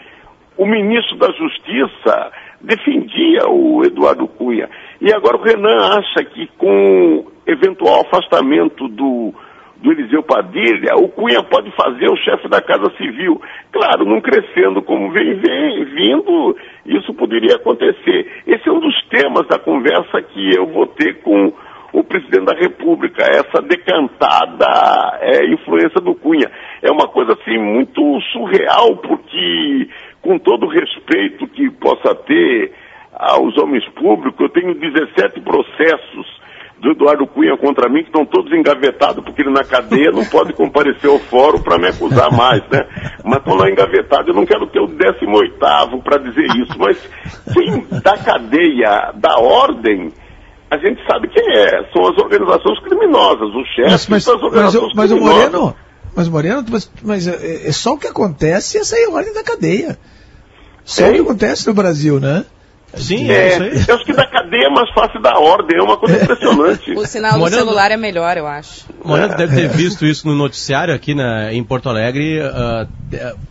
[0.57, 4.69] o ministro da Justiça defendia o Eduardo Cunha.
[5.01, 9.33] E agora o Renan acha que com eventual afastamento do,
[9.77, 13.41] do Eliseu Padilha, o Cunha pode fazer o chefe da Casa Civil.
[13.71, 18.43] Claro, não crescendo como vem, vem vindo, isso poderia acontecer.
[18.47, 21.53] Esse é um dos temas da conversa que eu vou ter com
[21.93, 26.51] o presidente da República, essa decantada é, influência do Cunha.
[26.81, 28.01] É uma coisa assim muito
[28.33, 29.87] surreal, porque
[30.25, 32.73] com todo o respeito que possa ter
[33.13, 36.25] aos homens públicos, eu tenho 17 processos
[36.81, 40.51] do Eduardo Cunha contra mim, que estão todos engavetados, porque ele na cadeia não pode
[40.57, 42.85] comparecer ao fórum para me acusar mais, né?
[43.23, 45.57] Mas estão lá engavetados, eu não quero ter o 18
[46.03, 46.97] para dizer isso, mas
[47.53, 50.11] quem da cadeia, da ordem,
[50.69, 51.87] a gente sabe quem é.
[51.93, 55.51] São as organizações criminosas, os chefes mas, mas, das organizações mas, mas o criminosas.
[55.51, 55.75] Moreno,
[56.15, 59.43] mas Moreno, mas, mas é, é só o que acontece essa é a ordem da
[59.43, 59.97] cadeia.
[60.85, 62.45] Só o que acontece no Brasil, né?
[62.93, 63.85] Sim, É, é isso aí.
[63.89, 66.91] eu acho que da cadeia é mais fácil da ordem, é uma coisa impressionante.
[66.93, 68.85] O sinal Moreno- do celular é melhor, eu acho.
[69.03, 72.87] Moreno deve ter visto isso no noticiário aqui na, em Porto Alegre, ah,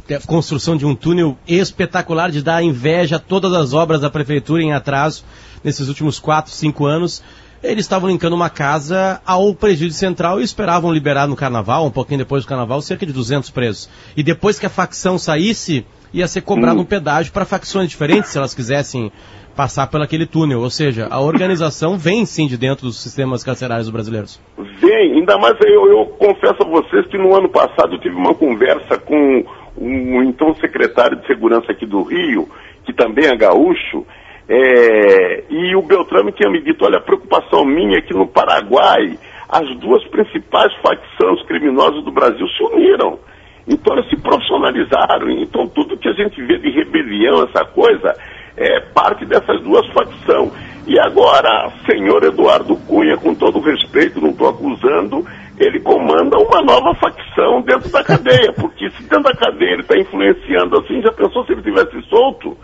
[0.09, 4.09] a- a construção de um túnel espetacular de dar inveja a todas as obras da
[4.09, 5.25] prefeitura em atraso
[5.63, 7.23] nesses últimos 4, 5 anos.
[7.65, 12.19] Eles estavam linkando uma casa ao presídio central e esperavam liberar no carnaval, um pouquinho
[12.19, 13.89] depois do carnaval, cerca de 200 presos.
[14.15, 18.37] E depois que a facção saísse, ia ser cobrado um pedágio para facções diferentes, se
[18.37, 19.11] elas quisessem
[19.57, 20.61] passar por aquele túnel.
[20.61, 24.39] Ou seja, a organização vem sim de dentro dos sistemas carcerários brasileiros.
[24.79, 28.35] Vem, ainda mais eu, eu confesso a vocês que no ano passado eu tive uma
[28.35, 29.43] conversa com
[29.75, 32.47] o então secretário de Segurança aqui do Rio,
[32.85, 34.05] que também é gaúcho,
[34.49, 39.19] é, e o Beltrame tinha me dito, olha, a preocupação minha é que no Paraguai
[39.49, 43.19] as duas principais facções criminosas do Brasil se uniram.
[43.67, 45.31] Então elas se profissionalizaram.
[45.31, 48.15] Então tudo que a gente vê de rebelião, essa coisa,
[48.57, 50.53] é parte dessas duas facções.
[50.87, 55.25] E agora, senhor Eduardo Cunha, com todo respeito, não estou acusando,
[55.59, 59.97] ele comanda uma nova facção dentro da cadeia, porque se dentro da cadeia ele está
[59.97, 62.57] influenciando assim, já pensou se ele tivesse solto?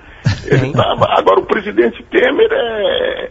[0.46, 3.31] Ele tava, agora o presidente Temer é,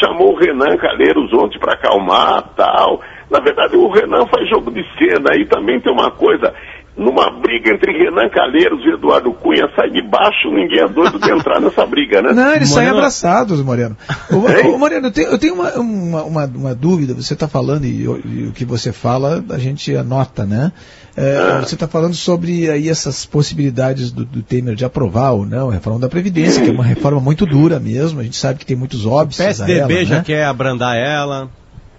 [0.00, 3.00] chamou o Renan Calheiros ontem para acalmar tal.
[3.30, 6.54] Na verdade, o Renan faz jogo de cena e também tem uma coisa.
[6.94, 11.30] Numa briga entre Renan Calheiros e Eduardo Cunha, sai de baixo, ninguém é doido de
[11.30, 12.32] entrar nessa briga, né?
[12.34, 13.96] Não, eles saem abraçados, Moreno.
[14.30, 17.14] O, o Moreno, eu tenho, eu tenho uma, uma, uma, uma dúvida.
[17.14, 20.70] Você está falando, e, o- e o que você fala, a gente anota, né?
[21.16, 21.60] É, Ah.
[21.60, 25.72] Você está falando sobre aí essas possibilidades do, do Temer de aprovar ou não a
[25.72, 28.20] reforma da Previdência, que é uma reforma muito dura mesmo.
[28.20, 30.22] A gente sabe que tem muitos óbices a PSDB ela, já né?
[30.26, 31.48] quer abrandar ela.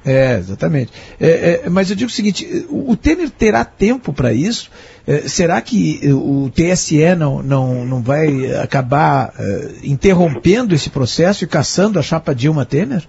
[0.05, 0.91] É, exatamente.
[1.19, 4.69] É, é, mas eu digo o seguinte: o Temer terá tempo para isso?
[5.07, 8.27] É, será que o TSE não, não, não vai
[8.61, 13.03] acabar é, interrompendo esse processo e caçando a chapa Dilma Temer?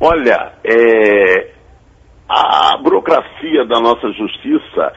[0.00, 1.50] Olha, é,
[2.28, 4.92] a burocracia da nossa justiça,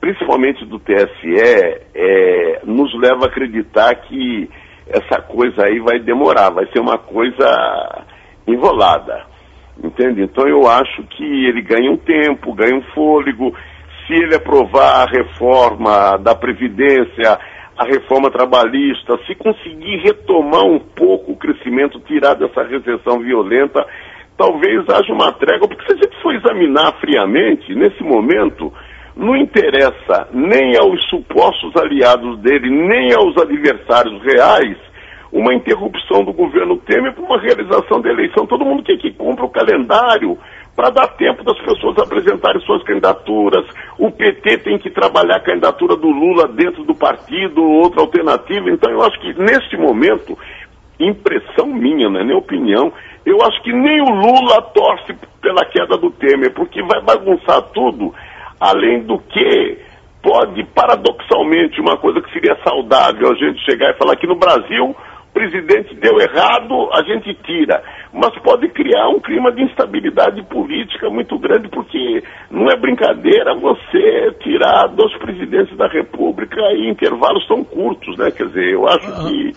[0.00, 1.40] principalmente do TSE,
[1.94, 4.50] é, nos leva a acreditar que
[4.86, 8.04] essa coisa aí vai demorar, vai ser uma coisa
[8.46, 9.33] enrolada.
[9.84, 10.22] Entende?
[10.22, 13.54] Então eu acho que ele ganha um tempo, ganha um fôlego.
[14.06, 17.38] Se ele aprovar a reforma da Previdência,
[17.76, 23.84] a reforma trabalhista, se conseguir retomar um pouco o crescimento, tirar dessa recessão violenta,
[24.38, 28.72] talvez haja uma trégua, porque se a gente for examinar friamente, nesse momento,
[29.14, 34.76] não interessa nem aos supostos aliados dele, nem aos adversários reais,
[35.34, 38.46] uma interrupção do governo Temer para uma realização da eleição.
[38.46, 40.38] Todo mundo quer que cumpra o calendário,
[40.76, 43.64] para dar tempo das pessoas apresentarem suas candidaturas.
[43.98, 48.70] O PT tem que trabalhar a candidatura do Lula dentro do partido, outra alternativa.
[48.70, 50.38] Então, eu acho que neste momento,
[51.00, 52.92] impressão minha, não é nem opinião,
[53.26, 58.14] eu acho que nem o Lula torce pela queda do Temer, porque vai bagunçar tudo.
[58.60, 59.78] Além do que,
[60.22, 64.94] pode, paradoxalmente, uma coisa que seria saudável a gente chegar e falar que no Brasil
[65.34, 67.82] presidente deu errado, a gente tira.
[68.12, 74.32] Mas pode criar um clima de instabilidade política muito grande, porque não é brincadeira você
[74.40, 78.30] tirar dois presidentes da República em intervalos tão curtos, né?
[78.30, 79.52] Quer dizer, eu acho que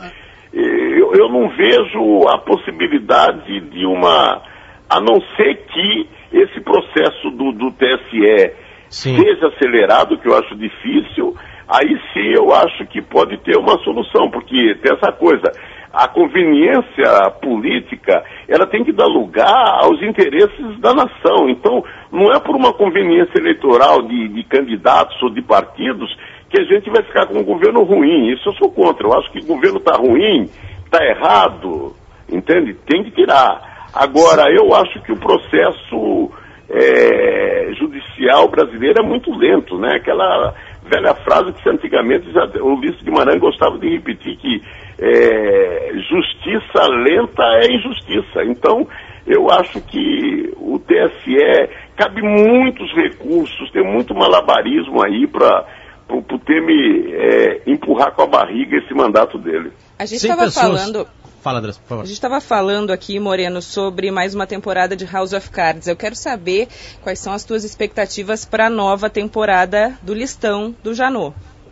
[0.54, 4.42] eu, eu não vejo a possibilidade de uma.
[4.90, 8.54] A não ser que esse processo do, do TSE
[8.90, 9.18] Sim.
[9.18, 11.36] seja acelerado, que eu acho difícil,
[11.68, 15.52] aí sim eu acho que pode ter uma solução, porque tem essa coisa,
[15.94, 21.50] a conveniência política, ela tem que dar lugar aos interesses da nação.
[21.50, 26.16] Então, não é por uma conveniência eleitoral de, de candidatos ou de partidos
[26.50, 28.32] que a gente vai ficar com um governo ruim.
[28.32, 29.08] Isso eu sou contra.
[29.08, 30.50] Eu acho que o governo está ruim,
[30.86, 31.96] está errado,
[32.32, 32.74] entende?
[32.86, 33.90] Tem que tirar.
[33.94, 36.32] Agora, eu acho que o processo
[36.70, 39.96] é, judicial brasileiro é muito lento, né?
[39.96, 40.54] Aquela
[40.84, 44.62] velha frase que antigamente já, o Ulisses Guimarães gostava de repetir que
[45.00, 48.44] é, justiça lenta é injustiça.
[48.44, 48.88] Então,
[49.26, 55.66] eu acho que o TSE cabe muitos recursos, tem muito malabarismo aí para
[56.10, 59.72] o Temer é, empurrar com a barriga esse mandato dele.
[60.00, 61.08] A gente estava falando.
[61.48, 62.02] Fala, por favor.
[62.02, 65.88] A gente estava falando aqui, Moreno, sobre mais uma temporada de House of Cards.
[65.88, 66.68] Eu quero saber
[67.02, 71.32] quais são as tuas expectativas para a nova temporada do listão do Janô.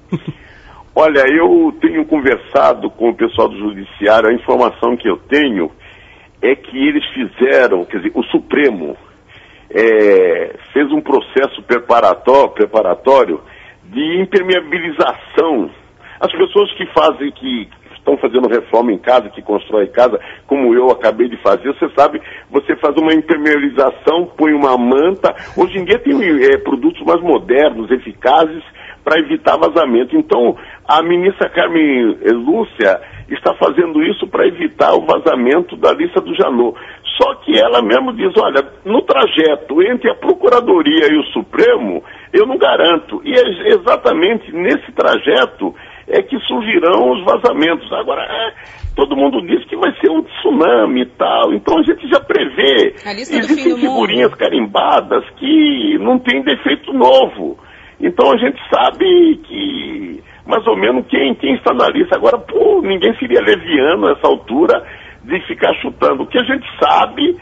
[0.95, 5.69] Olha, eu tenho conversado com o pessoal do Judiciário, a informação que eu tenho
[6.41, 8.95] é que eles fizeram, quer dizer, o Supremo
[9.69, 13.41] é, fez um processo preparatório, preparatório
[13.83, 15.69] de impermeabilização.
[16.21, 17.67] As pessoas que fazem, que
[18.05, 22.21] estão fazendo reforma em casa, que constrói casa, como eu acabei de fazer, você sabe,
[22.51, 25.33] você faz uma impermeabilização, põe uma manta.
[25.57, 26.13] Hoje em dia tem
[26.45, 28.63] é, produtos mais modernos, eficazes,
[29.03, 30.15] para evitar vazamento.
[30.15, 30.55] Então,
[30.87, 36.77] a ministra Carmen Lúcia está fazendo isso para evitar o vazamento da lista do Janot.
[37.17, 42.45] Só que ela mesmo diz, olha, no trajeto entre a Procuradoria e o Supremo, eu
[42.45, 43.21] não garanto.
[43.23, 45.73] E é exatamente nesse trajeto
[46.07, 47.91] é que surgirão os vazamentos.
[47.93, 48.53] Agora, é,
[48.95, 52.95] todo mundo diz que vai ser um tsunami e tal, então a gente já prevê.
[53.39, 57.57] Existem figurinhas carimbadas que não tem defeito novo.
[57.99, 62.15] Então a gente sabe que mais ou menos quem, quem está na lista.
[62.15, 64.85] Agora, pô, ninguém seria leviano nessa altura
[65.23, 66.23] de ficar chutando.
[66.23, 67.35] O que a gente sabe,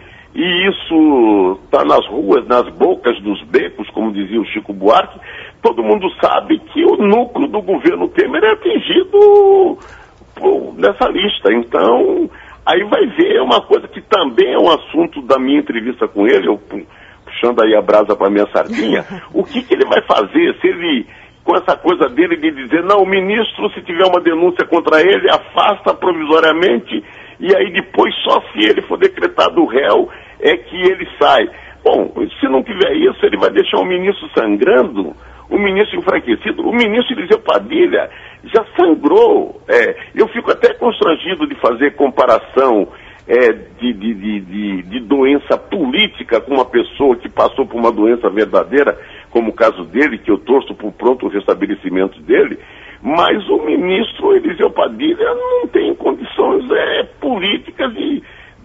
[0.44, 5.18] e isso está nas ruas, nas bocas dos becos, como dizia o Chico Buarque,
[5.62, 9.78] todo mundo sabe que o núcleo do governo Temer é atingido
[10.76, 11.54] nessa lista.
[11.54, 12.30] Então,
[12.66, 16.50] aí vai ver uma coisa que também é um assunto da minha entrevista com ele,
[16.50, 16.60] eu
[17.24, 21.08] puxando aí a brasa para minha sardinha, o que, que ele vai fazer se ele
[21.46, 25.30] com essa coisa dele de dizer, não, o ministro, se tiver uma denúncia contra ele,
[25.30, 27.04] afasta provisoriamente
[27.44, 30.10] e aí depois, só se ele for decretado réu,
[30.44, 31.50] é que ele sai.
[31.84, 35.16] Bom, se não tiver isso, ele vai deixar o ministro sangrando,
[35.50, 36.68] o ministro enfraquecido.
[36.68, 38.10] O ministro Eliseu Padilha
[38.44, 39.62] já sangrou.
[39.68, 42.88] É, eu fico até constrangido de fazer comparação
[43.28, 48.30] é, de, de, de, de, doença política com uma pessoa que passou por uma doença
[48.30, 49.00] verdadeira,
[49.32, 52.60] como o caso dele, que eu torço por pronto restabelecimento dele,
[53.02, 58.22] mas o ministro Eliseu Padilha não tem condições é, políticas de,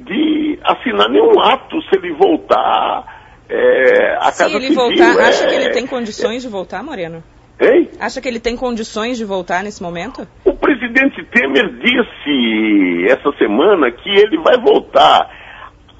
[0.08, 3.04] de assinar nenhum ato se ele voltar
[3.48, 4.76] é, à se Casa ele Civil.
[4.76, 7.22] voltar, é, acha que ele tem condições de voltar, Moreno?
[7.60, 7.88] Hein?
[7.98, 10.26] Acha que ele tem condições de voltar nesse momento?
[10.44, 15.28] O presidente Temer disse essa semana que ele vai voltar.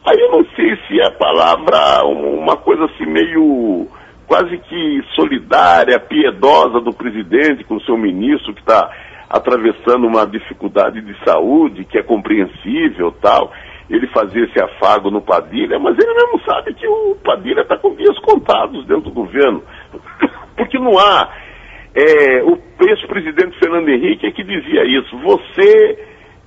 [0.06, 3.88] Aí eu não sei se é a palavra, uma coisa assim meio
[4.26, 8.88] quase que solidária, piedosa do presidente com o seu ministro que está
[9.28, 13.50] atravessando uma dificuldade de saúde que é compreensível tal.
[13.88, 17.94] Ele fazer esse afago no Padilha, mas ele mesmo sabe que o Padilha está com
[17.94, 19.62] dias contados dentro do governo.
[20.56, 21.28] Porque não há.
[21.94, 25.16] É, o ex-presidente Fernando Henrique é que dizia isso.
[25.18, 25.98] Você,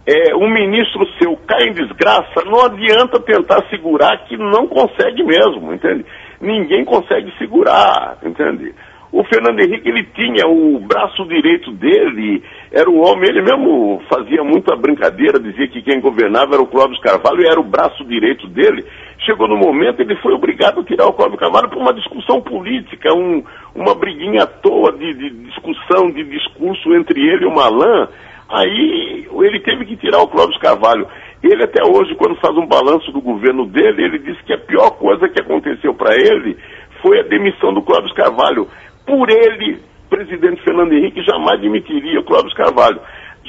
[0.05, 5.73] é, um ministro seu cai em desgraça, não adianta tentar segurar que não consegue mesmo,
[5.73, 6.05] entende?
[6.39, 8.73] Ninguém consegue segurar, entende?
[9.11, 12.41] O Fernando Henrique, ele tinha o braço direito dele,
[12.71, 16.97] era o homem, ele mesmo fazia muita brincadeira, dizia que quem governava era o Clóvis
[17.01, 18.85] Carvalho e era o braço direito dele.
[19.25, 23.13] chegou no momento, ele foi obrigado a tirar o Cláudio Carvalho por uma discussão política,
[23.13, 23.43] um,
[23.75, 28.07] uma briguinha à toa de, de, discussão, de discurso entre ele e o Malan.
[28.49, 31.05] Aí ele teve que tirar o Cláudio Carvalho.
[31.43, 34.91] Ele até hoje, quando faz um balanço do governo dele, ele disse que a pior
[34.91, 36.57] coisa que aconteceu para ele
[37.01, 38.67] foi a demissão do Cláudio Carvalho.
[39.11, 39.77] Por ele,
[40.09, 43.01] presidente Fernando Henrique jamais demitiria o Cláudio Carvalho.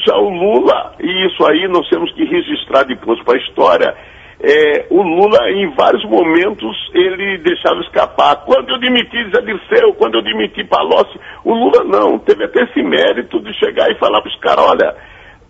[0.04, 3.94] Já o Lula, e isso aí nós temos que registrar depois para a história,
[4.40, 8.44] é, o Lula, em vários momentos, ele deixava escapar.
[8.44, 12.82] Quando eu demiti Zé Dirceu, quando eu demiti Palocci, o Lula não, teve até esse
[12.82, 14.96] mérito de chegar e falar para os caras, olha,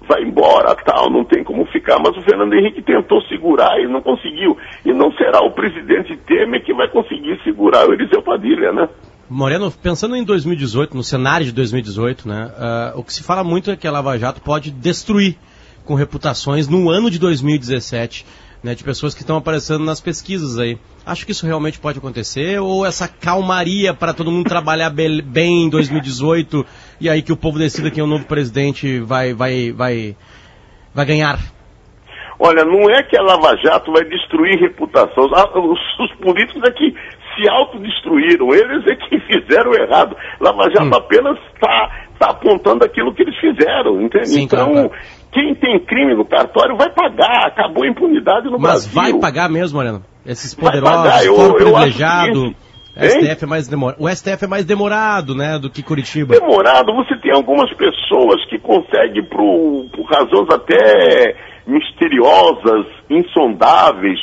[0.06, 1.96] vai embora, tal, não tem como ficar.
[2.04, 4.58] Mas o Fernando Henrique tentou segurar e não conseguiu.
[4.84, 8.86] E não será o presidente Temer que vai conseguir segurar o Eliseu Padilha, né?
[9.32, 12.52] Moreno, pensando em 2018, no cenário de 2018, né,
[12.94, 15.36] uh, o que se fala muito é que a Lava Jato pode destruir
[15.86, 18.26] com reputações no ano de 2017
[18.62, 20.78] né, de pessoas que estão aparecendo nas pesquisas aí.
[21.04, 25.70] Acho que isso realmente pode acontecer ou essa calmaria para todo mundo trabalhar bem em
[25.70, 26.64] 2018
[27.00, 30.16] e aí que o povo decida quem é o novo presidente vai vai vai
[30.94, 31.38] vai ganhar?
[32.38, 35.26] Olha, não é que a Lava Jato vai destruir reputação.
[35.26, 36.94] Os, os políticos é que
[37.34, 40.16] se autodestruíram, eles é que fizeram errado.
[40.40, 40.94] Lava Jato hum.
[40.94, 44.28] apenas está tá apontando aquilo que eles fizeram, entende?
[44.28, 44.90] Sim, então, claro,
[45.32, 48.90] quem tem crime no cartório vai pagar, acabou a impunidade no Mas Brasil.
[48.94, 50.04] Mas vai pagar mesmo, Moreno?
[50.24, 52.54] Esses poderosos, eu, privilegiado...
[52.94, 53.96] STF é mais demor...
[53.98, 56.38] O STF é mais demorado, né, do que Curitiba.
[56.38, 61.34] Demorado, você tem algumas pessoas que conseguem, por, por razões até
[61.66, 64.20] misteriosas, insondáveis,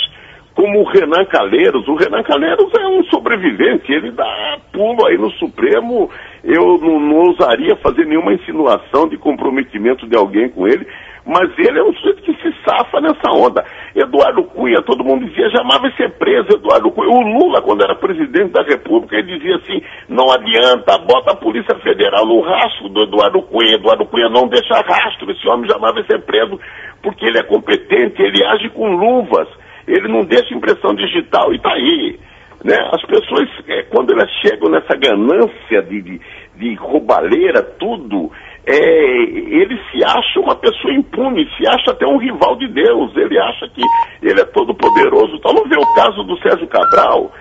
[0.60, 1.88] como o Renan Calheiros.
[1.88, 6.10] O Renan Calheiros é um sobrevivente, ele dá pulo aí no Supremo.
[6.44, 10.86] Eu não, não ousaria fazer nenhuma insinuação de comprometimento de alguém com ele,
[11.26, 13.64] mas ele é um sujeito que se safa nessa onda.
[13.96, 17.10] Eduardo Cunha, todo mundo dizia, jamais vai ser preso Eduardo Cunha.
[17.10, 21.76] O Lula, quando era presidente da República, ele dizia assim, não adianta, bota a Polícia
[21.80, 23.76] Federal no rastro do Eduardo Cunha.
[23.76, 26.60] Eduardo Cunha não deixa rastro, esse homem jamais vai ser preso,
[27.02, 29.48] porque ele é competente, ele age com luvas
[29.90, 32.20] ele não deixa impressão digital e está aí.
[32.64, 32.78] Né?
[32.92, 36.22] As pessoas, é, quando elas chegam nessa ganância de, de,
[36.58, 38.32] de roubalheira, tudo,
[38.66, 43.40] é, ele se acha uma pessoa impune, se acha até um rival de Deus, ele
[43.40, 43.82] acha que
[44.22, 45.36] ele é todo poderoso.
[45.36, 47.32] Então não vê o caso do Sérgio Cabral,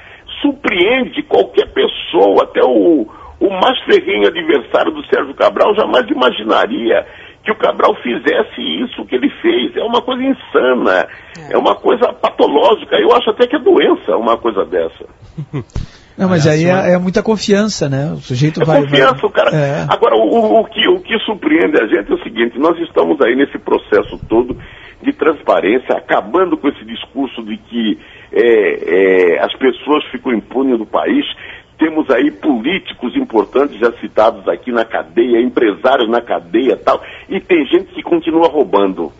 [0.40, 3.06] surpreende qualquer pessoa, até o,
[3.40, 7.04] o mais ferrenho adversário do Sérgio Cabral jamais imaginaria
[7.48, 9.74] que o Cabral fizesse isso que ele fez.
[9.76, 12.96] É uma coisa insana, é, é uma coisa patológica.
[12.96, 15.06] Eu acho até que é doença uma coisa dessa.
[16.18, 18.12] Não, mas aí é, é, muita confiança, né?
[18.12, 18.82] O sujeito é vai.
[18.82, 19.30] Confiança, vai...
[19.30, 19.50] o cara.
[19.54, 19.86] É.
[19.88, 23.36] Agora, o, o, que, o que surpreende a gente é o seguinte: nós estamos aí
[23.36, 24.56] nesse processo todo
[25.00, 27.98] de transparência, acabando com esse discurso de que
[28.32, 31.24] é, é, as pessoas ficam impunes do país.
[31.78, 37.64] Temos aí políticos importantes já citados aqui na cadeia, empresários na cadeia tal, e tem
[37.66, 39.12] gente que continua roubando.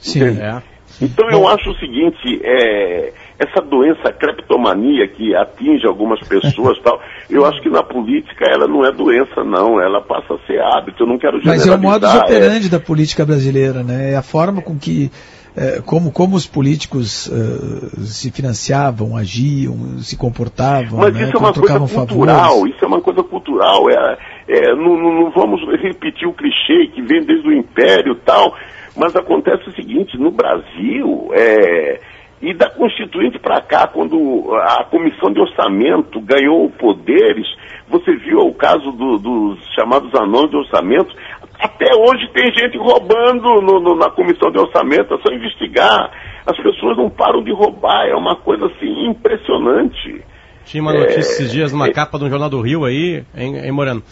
[0.00, 0.60] Sim, é.
[1.00, 7.00] Então eu acho o seguinte, é, essa doença creptomania que atinge algumas pessoas tal,
[7.30, 11.02] eu acho que na política ela não é doença não, ela passa a ser hábito,
[11.02, 11.78] eu não quero generalizar.
[11.78, 12.70] Mas é o modus operandi é...
[12.70, 14.12] da política brasileira, né?
[14.12, 15.41] É a forma com que é,
[15.84, 21.00] como, como os políticos uh, se financiavam, agiam, se comportavam.
[21.00, 22.74] Mas né, isso é uma coisa cultural, favores.
[22.74, 23.90] isso é uma coisa cultural.
[23.90, 28.54] É, é, não, não, vamos repetir o clichê que vem desde o Império e tal,
[28.96, 32.00] mas acontece o seguinte, no Brasil, é,
[32.42, 37.46] e da Constituinte para cá, quando a Comissão de Orçamento ganhou poderes,
[37.88, 41.14] você viu o caso do, dos chamados anões de orçamento,
[41.62, 46.10] até hoje tem gente roubando no, no, na comissão de orçamento, é só investigar.
[46.44, 50.24] As pessoas não param de roubar, é uma coisa assim impressionante.
[50.64, 53.56] Tinha uma notícia é, esses dias numa é, capa do Jornal do Rio aí, em,
[53.56, 54.02] em Moreno.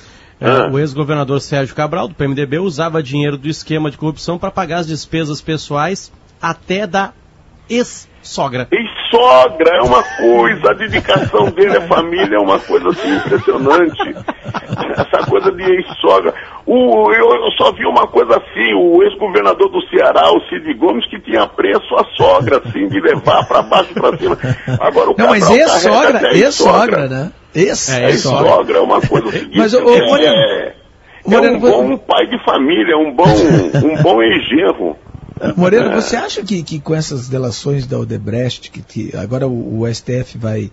[0.40, 0.70] É, ah.
[0.72, 4.86] o ex-governador Sérgio Cabral, do PMDB, usava dinheiro do esquema de corrupção para pagar as
[4.86, 7.12] despesas pessoais até da
[8.20, 8.68] ex-sogra.
[8.70, 14.14] Ex-sogra é uma coisa, a dedicação dele à família é uma coisa assim impressionante.
[14.96, 16.34] Essa coisa de ex-sogra.
[16.66, 21.08] O, eu, eu, só vi uma coisa assim, o ex-governador do Ceará, o Cid Gomes,
[21.08, 24.38] que tinha preço a sogra, assim, de levar para baixo para cima.
[24.78, 27.32] Agora o Não, mas ex-sogra, ex-sogra, né?
[27.54, 29.58] Ex-sogra é, uma coisa seguinte.
[29.58, 30.74] Mas, o, é, Moreno, é,
[31.32, 34.96] é um bom pai de família, um bom, um bom ex-genro.
[35.56, 39.94] Moreno, você acha que, que com essas delações da Odebrecht, que, que agora o, o
[39.94, 40.70] STF vai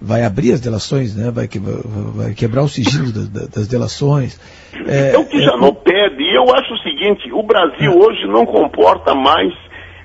[0.00, 1.30] vai abrir as delações, né?
[1.30, 4.38] vai, que, vai quebrar o sigilo das, das delações.
[4.86, 6.22] É, é, o que já é, não pede.
[6.22, 7.96] E eu acho o seguinte, o Brasil é.
[7.96, 9.52] hoje não comporta mais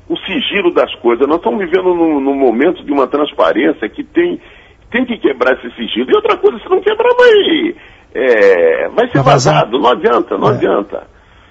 [0.07, 1.27] o sigilo das coisas.
[1.27, 4.39] Nós estamos vivendo num, num momento de uma transparência que tem,
[4.91, 6.09] tem que quebrar esse sigilo.
[6.09, 7.75] E outra coisa, se não quebrar, vai,
[8.15, 9.77] é, vai ser vazado.
[9.77, 10.53] Não adianta, não É.
[10.53, 11.03] adianta.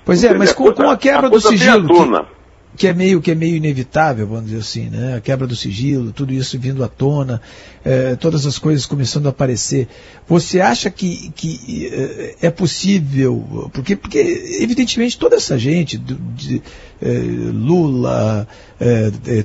[0.05, 2.40] Pois é, mas com, com a quebra do vem à sigilo, que,
[2.77, 5.17] que é meio que é meio inevitável, vamos dizer assim, né?
[5.17, 7.41] A quebra do sigilo, tudo isso vindo à tona,
[7.85, 9.89] eh, todas as coisas começando a aparecer.
[10.29, 13.71] Você acha que, que eh, é possível?
[13.73, 14.19] Porque, porque
[14.61, 16.63] evidentemente toda essa gente, do- de,
[17.03, 17.09] eh,
[17.53, 18.47] Lula,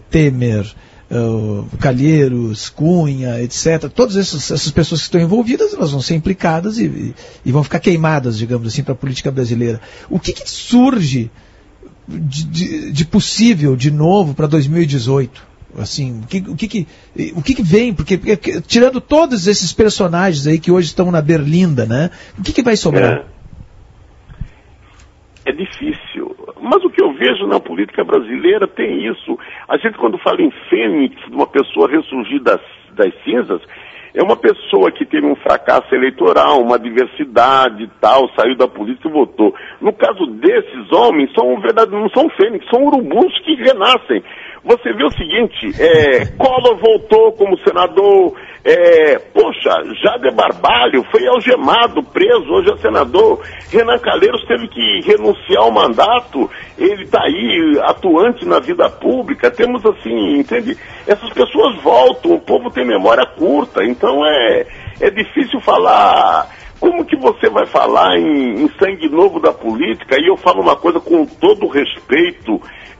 [0.10, 0.66] Temer,
[1.80, 3.90] Calheiros, Cunha, etc.
[3.94, 7.16] Todas essas, essas pessoas que estão envolvidas, elas vão ser implicadas e, e-
[7.46, 9.82] e vão ficar queimadas, digamos assim, para a política brasileira.
[10.10, 11.30] O que, que surge
[12.08, 15.56] de, de- possível de novo para 2018?
[15.78, 16.88] Assim, o que, o que, que-
[17.36, 17.93] o que, que vem?
[17.93, 22.12] Porque, porque, tirando todos esses personagens aí que hoje estão na Berlinda, né?
[22.39, 23.26] O que, que vai sobrar?
[25.45, 26.36] É difícil.
[26.62, 29.38] Mas o que eu vejo na política brasileira tem isso.
[29.68, 32.62] A gente, quando fala em fênix, de uma pessoa ressurgir das,
[32.95, 33.62] das cinzas,
[34.16, 39.09] é uma pessoa que teve um fracasso eleitoral, uma diversidade e tal, saiu da política
[39.09, 39.53] e votou.
[39.82, 44.24] No caso desses homens, são verdade, não são fênix, são urubus que renascem.
[44.66, 49.70] Você vê o seguinte, é, Collor voltou como senador, é, poxa,
[50.03, 53.43] Jader Barbalho foi algemado, preso, hoje é senador.
[53.70, 56.49] Renan Calheiros teve que renunciar ao mandato,
[56.80, 59.51] ele está aí atuante na vida pública.
[59.51, 60.76] Temos assim, entende?
[61.05, 64.66] Essas pessoas voltam, o povo tem memória curta, então é,
[64.99, 66.49] é difícil falar.
[66.80, 70.18] Como que você vai falar em, em sangue novo da política?
[70.20, 72.59] E eu falo uma coisa com todo respeito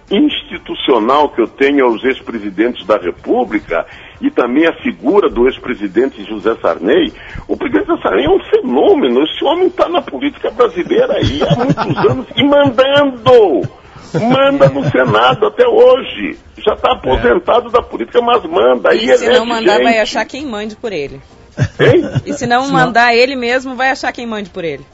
[0.10, 3.86] institucional que eu tenho aos ex-presidentes da República
[4.22, 7.12] e também a figura do ex-presidente José Sarney.
[7.47, 9.24] O presidente Sarney é um fenômeno.
[9.24, 13.62] Esse homem está na política brasileira aí há muitos anos e mandando.
[14.14, 16.38] Manda no Senado até hoje.
[16.58, 18.91] Já está aposentado da política, mas manda.
[18.91, 21.20] Aí E se elege não mandar, vai achar quem mande por ele.
[21.80, 22.01] Hein?
[22.26, 24.86] E se não mandar ele mesmo, vai achar quem mande por ele.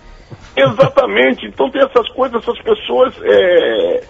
[0.55, 1.45] Exatamente.
[1.45, 4.03] Então tem essas coisas, essas pessoas é,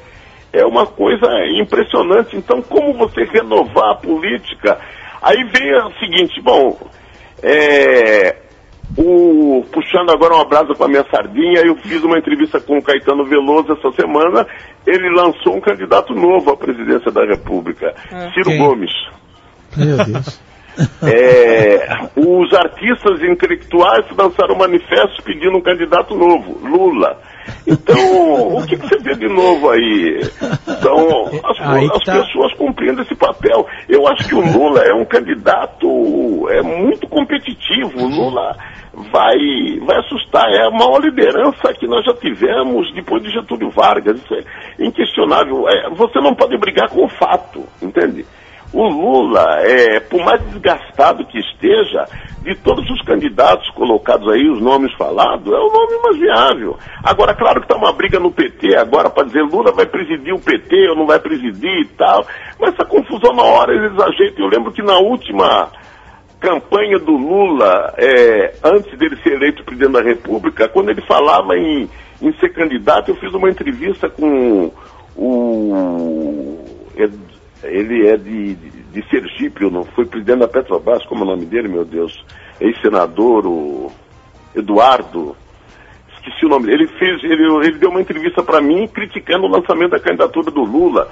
[0.54, 1.28] é uma coisa
[1.60, 2.36] impressionante.
[2.36, 4.80] Então como você renovar a política?
[5.22, 6.78] Aí vem o seguinte, bom,
[7.43, 8.36] é,
[8.97, 12.84] o, puxando agora uma brasa com a minha sardinha, eu fiz uma entrevista com o
[12.84, 14.45] Caetano Veloso essa semana.
[14.86, 17.93] Ele lançou um candidato novo à presidência da República,
[18.34, 18.58] Ciro Quem?
[18.58, 18.91] Gomes.
[19.78, 20.41] Meu Deus.
[21.04, 27.20] É, os artistas intelectuais lançaram um manifesto pedindo um candidato novo, Lula.
[27.68, 30.22] Então, o que, que você vê de novo aí?
[30.68, 32.14] Então, as, Aí as tá.
[32.14, 33.68] pessoas cumprindo esse papel.
[33.90, 37.98] Eu acho que o Lula é um candidato é muito competitivo.
[37.98, 38.56] O Lula
[38.94, 39.38] vai,
[39.86, 40.46] vai assustar.
[40.52, 44.18] É a maior liderança que nós já tivemos depois de Getúlio Vargas.
[44.18, 45.68] Isso é inquestionável.
[45.68, 48.26] É, você não pode brigar com o fato, entende?
[48.74, 52.06] O Lula, é, por mais desgastado que esteja,
[52.42, 56.78] de todos os candidatos colocados aí, os nomes falados, é o nome mais viável.
[57.04, 60.40] Agora, claro que está uma briga no PT agora para dizer Lula vai presidir o
[60.40, 62.26] PT ou não vai presidir e tal.
[62.60, 64.46] Mas essa confusão na hora eles ajeitam.
[64.46, 65.70] Eu lembro que na última
[66.40, 71.88] campanha do Lula, é, antes dele ser eleito presidente da República, quando ele falava em,
[72.20, 74.72] em ser candidato, eu fiz uma entrevista com
[75.16, 76.66] o.
[77.64, 81.45] Ele é de, de, de Sergipe, não foi presidente da Petrobras, como é o nome
[81.45, 82.24] dele, meu Deus?
[82.59, 83.91] Ex-senador, o
[84.55, 85.36] Eduardo.
[86.16, 86.84] Esqueci o nome dele.
[86.84, 90.64] Ele fez, ele, ele deu uma entrevista para mim criticando o lançamento da candidatura do
[90.64, 91.07] Lula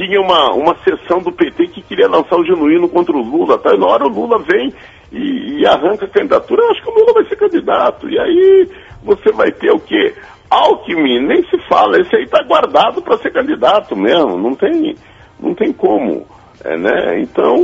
[0.00, 3.74] tinha uma, uma sessão do PT que queria lançar o genuíno contra o Lula, tá?
[3.74, 4.72] E na hora o Lula vem
[5.12, 8.08] e, e arranca a candidatura, eu acho que o Lula vai ser candidato.
[8.08, 8.68] E aí
[9.02, 10.14] você vai ter o quê?
[10.48, 14.96] Alckmin, nem se fala, esse aí tá guardado para ser candidato mesmo, não tem,
[15.42, 16.26] não tem como.
[16.64, 17.20] É, né?
[17.20, 17.56] Então,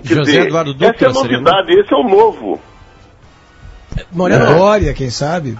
[0.00, 2.60] quer José dizer, Eduardo Dutra essa é a seria, novidade, esse é o novo.
[4.12, 5.58] Morena Dória, quem sabe?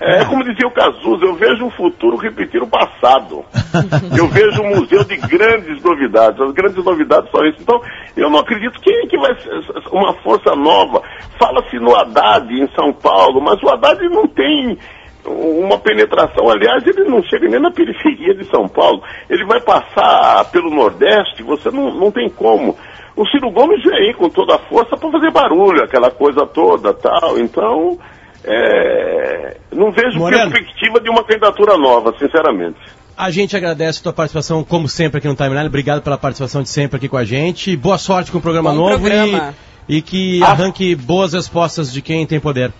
[0.00, 3.44] É como dizia o Cazuza, eu vejo o futuro repetir o passado.
[4.16, 6.40] eu vejo um museu de grandes novidades.
[6.40, 7.58] As grandes novidades são isso.
[7.60, 7.80] Então,
[8.16, 9.50] eu não acredito quem é que vai ser
[9.90, 11.02] uma força nova.
[11.36, 14.78] Fala-se no Haddad em São Paulo, mas o Haddad não tem
[15.28, 16.48] uma penetração.
[16.50, 19.02] Aliás, ele não chega nem na periferia de São Paulo.
[19.28, 22.76] Ele vai passar pelo Nordeste, você não, não tem como.
[23.16, 26.94] O Ciro Gomes vem aí com toda a força para fazer barulho, aquela coisa toda
[26.94, 27.38] tal.
[27.38, 27.98] Então,
[28.44, 30.50] é, não vejo Moreno.
[30.50, 32.78] perspectiva de uma candidatura nova, sinceramente.
[33.16, 35.66] A gente agradece a tua participação, como sempre, aqui no Timeline.
[35.66, 37.76] Obrigado pela participação de sempre aqui com a gente.
[37.76, 39.54] Boa sorte com o programa Bom novo programa.
[39.88, 40.50] E, e que Ah.
[40.52, 42.70] arranque boas respostas de quem tem poder.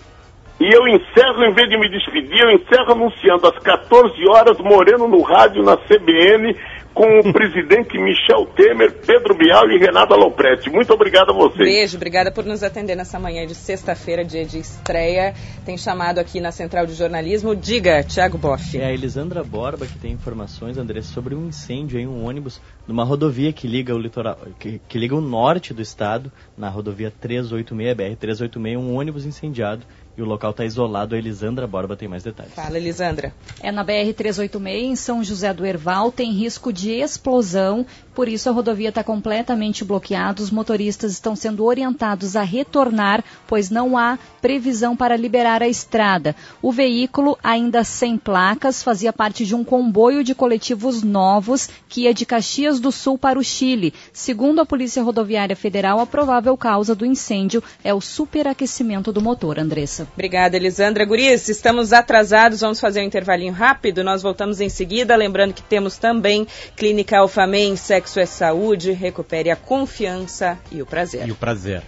[0.59, 5.07] E eu encerro, em vez de me despedir, eu encerro anunciando às 14 horas, Moreno
[5.07, 6.53] no rádio, na CBN,
[6.93, 10.69] com o presidente Michel Temer, Pedro Bial e Renata Loprete.
[10.69, 11.59] Muito obrigado a vocês.
[11.59, 15.33] Beijo, obrigada por nos atender nessa manhã de sexta-feira, dia de estreia.
[15.65, 17.55] Tem chamado aqui na Central de Jornalismo.
[17.55, 18.77] Diga, Tiago Boff.
[18.77, 23.05] É a Elisandra Borba que tem informações, André, sobre um incêndio em um ônibus numa
[23.05, 27.95] rodovia que liga o litoral, que, que liga o norte do estado, na rodovia 386,
[27.95, 29.85] BR 386, um ônibus incendiado
[30.19, 31.15] e o local está isolado.
[31.15, 32.53] A Elisandra Borba tem mais detalhes.
[32.53, 33.33] Fala, Elisandra.
[33.61, 37.85] É na BR-386, em São José do Herval, tem risco de explosão,
[38.19, 40.41] por isso a rodovia está completamente bloqueada.
[40.41, 46.35] Os motoristas estão sendo orientados a retornar, pois não há previsão para liberar a estrada.
[46.61, 52.13] O veículo, ainda sem placas, fazia parte de um comboio de coletivos novos que ia
[52.13, 53.93] de Caxias do Sul para o Chile.
[54.11, 59.57] Segundo a Polícia Rodoviária Federal, a provável causa do incêndio é o superaquecimento do motor,
[59.57, 60.05] Andressa.
[60.13, 61.05] Obrigada, Elisandra.
[61.05, 64.03] Guris, estamos atrasados, vamos fazer um intervalinho rápido.
[64.03, 66.45] Nós voltamos em seguida, lembrando que temos também
[66.75, 71.27] Clínica Alfamém, Sexo é Saúde, recupere a confiança e o prazer.
[71.27, 71.83] E o prazer.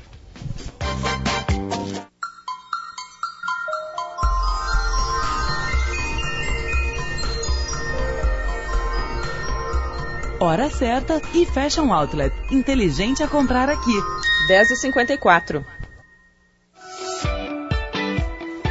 [10.42, 12.34] Hora certa e Fashion Outlet.
[12.52, 13.94] Inteligente a comprar aqui.
[14.50, 15.64] 10h54.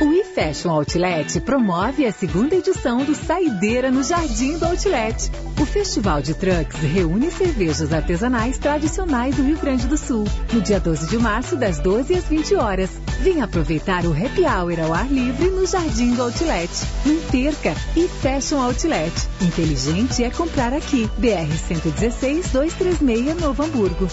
[0.00, 5.30] O eFashion Outlet promove a segunda edição do Saideira no Jardim do Outlet.
[5.70, 11.08] Festival de Trucks reúne cervejas artesanais tradicionais do Rio Grande do Sul, no dia 12
[11.08, 12.90] de março, das 12 às 20 horas.
[13.20, 16.68] Venha aproveitar o Happy Hour ao ar livre no Jardim do Outlet.
[17.06, 17.76] Não perca!
[17.96, 19.12] eFashion Outlet.
[19.40, 21.08] Inteligente é comprar aqui.
[21.18, 24.08] BR 116 236 Novo Hamburgo.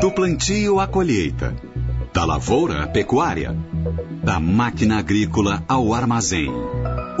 [0.00, 1.54] Do plantio à colheita,
[2.12, 3.54] da lavoura à pecuária,
[4.24, 6.50] da máquina agrícola ao armazém.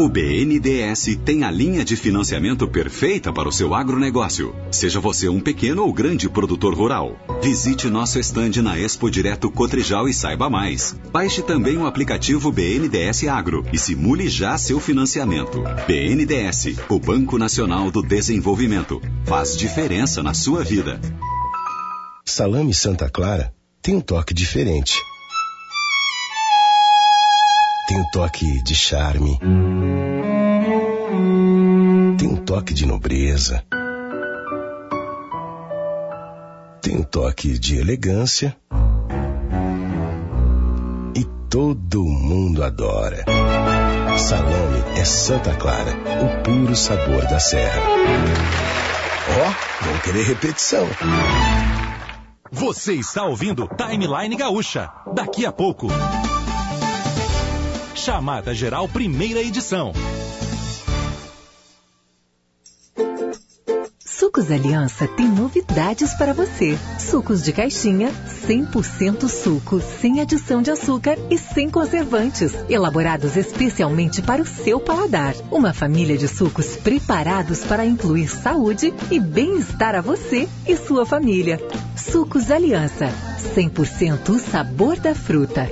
[0.02, 4.52] O BNDES tem a linha de financiamento perfeita para o seu agronegócio.
[4.68, 7.16] Seja você um pequeno ou grande produtor rural.
[7.40, 10.96] Visite nosso estande na Expo Direto Cotrijal e saiba mais.
[11.12, 15.62] Baixe também o aplicativo BNDES Agro e simule já seu financiamento.
[15.86, 19.00] BNDES, o Banco Nacional do Desenvolvimento.
[19.24, 21.00] Faz diferença na sua vida.
[22.24, 24.98] Salame Santa Clara tem um toque diferente.
[27.92, 29.38] Tem um toque de charme.
[32.16, 33.62] Tem um toque de nobreza.
[36.80, 38.56] Tem um toque de elegância.
[41.14, 43.26] E todo mundo adora.
[44.16, 47.82] Salame é Santa Clara, o puro sabor da serra.
[49.28, 50.86] Ó, oh, vão querer repetição.
[52.50, 54.90] Você está ouvindo Timeline Gaúcha.
[55.14, 55.88] Daqui a pouco.
[58.04, 59.92] Chamada Geral Primeira Edição.
[64.04, 66.76] Sucos Aliança tem novidades para você.
[66.98, 68.10] Sucos de caixinha,
[68.44, 72.52] 100% suco, sem adição de açúcar e sem conservantes.
[72.68, 75.36] Elaborados especialmente para o seu paladar.
[75.48, 81.60] Uma família de sucos preparados para incluir saúde e bem-estar a você e sua família.
[81.96, 83.08] Sucos Aliança,
[83.54, 85.70] 100% o sabor da fruta.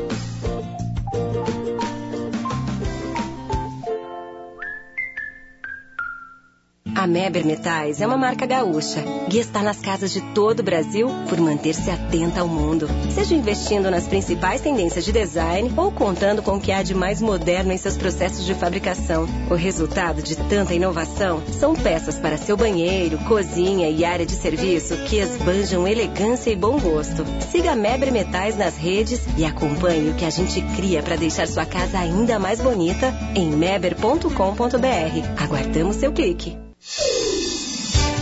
[7.00, 11.08] A Meber Metais é uma marca gaúcha e está nas casas de todo o Brasil
[11.30, 12.86] por manter-se atenta ao mundo.
[13.14, 17.22] Seja investindo nas principais tendências de design ou contando com o que há de mais
[17.22, 19.26] moderno em seus processos de fabricação.
[19.50, 24.94] O resultado de tanta inovação são peças para seu banheiro, cozinha e área de serviço
[25.08, 27.24] que esbanjam elegância e bom gosto.
[27.50, 31.48] Siga a Meber Metais nas redes e acompanhe o que a gente cria para deixar
[31.48, 35.42] sua casa ainda mais bonita em meber.com.br.
[35.42, 36.69] Aguardamos seu clique.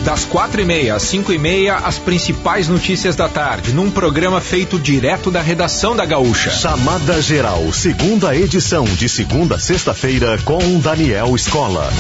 [0.05, 4.41] Das quatro e meia às cinco e meia, as principais notícias da tarde, num programa
[4.41, 6.51] feito direto da redação da Gaúcha.
[6.51, 11.93] Chamada Geral, segunda edição, de segunda a sexta-feira, com Daniel Escola.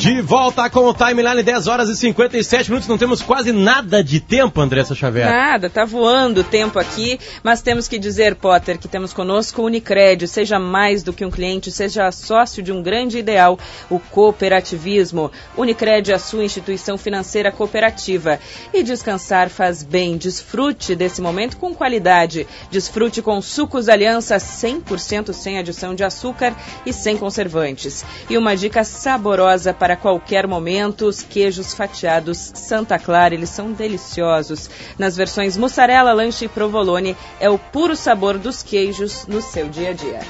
[0.00, 2.88] De volta com o timeline 10 horas e 57 minutos.
[2.88, 5.30] Não temos quase nada de tempo, Andressa Xavier.
[5.30, 9.66] Nada, tá voando o tempo aqui, mas temos que dizer, Potter, que temos conosco o
[9.66, 10.26] Unicred.
[10.26, 13.58] Seja mais do que um cliente, seja sócio de um grande ideal,
[13.90, 15.30] o cooperativismo.
[15.54, 18.40] Unicred é a sua instituição financeira cooperativa.
[18.72, 20.16] E descansar faz bem.
[20.16, 22.46] Desfrute desse momento com qualidade.
[22.70, 28.02] Desfrute com sucos aliança 100% sem adição de açúcar e sem conservantes.
[28.30, 31.06] E uma dica saborosa para para qualquer momento.
[31.06, 34.70] Os queijos fatiados Santa Clara, eles são deliciosos.
[34.96, 39.90] Nas versões mussarela, lanche e provolone, é o puro sabor dos queijos no seu dia
[39.90, 40.20] a dia.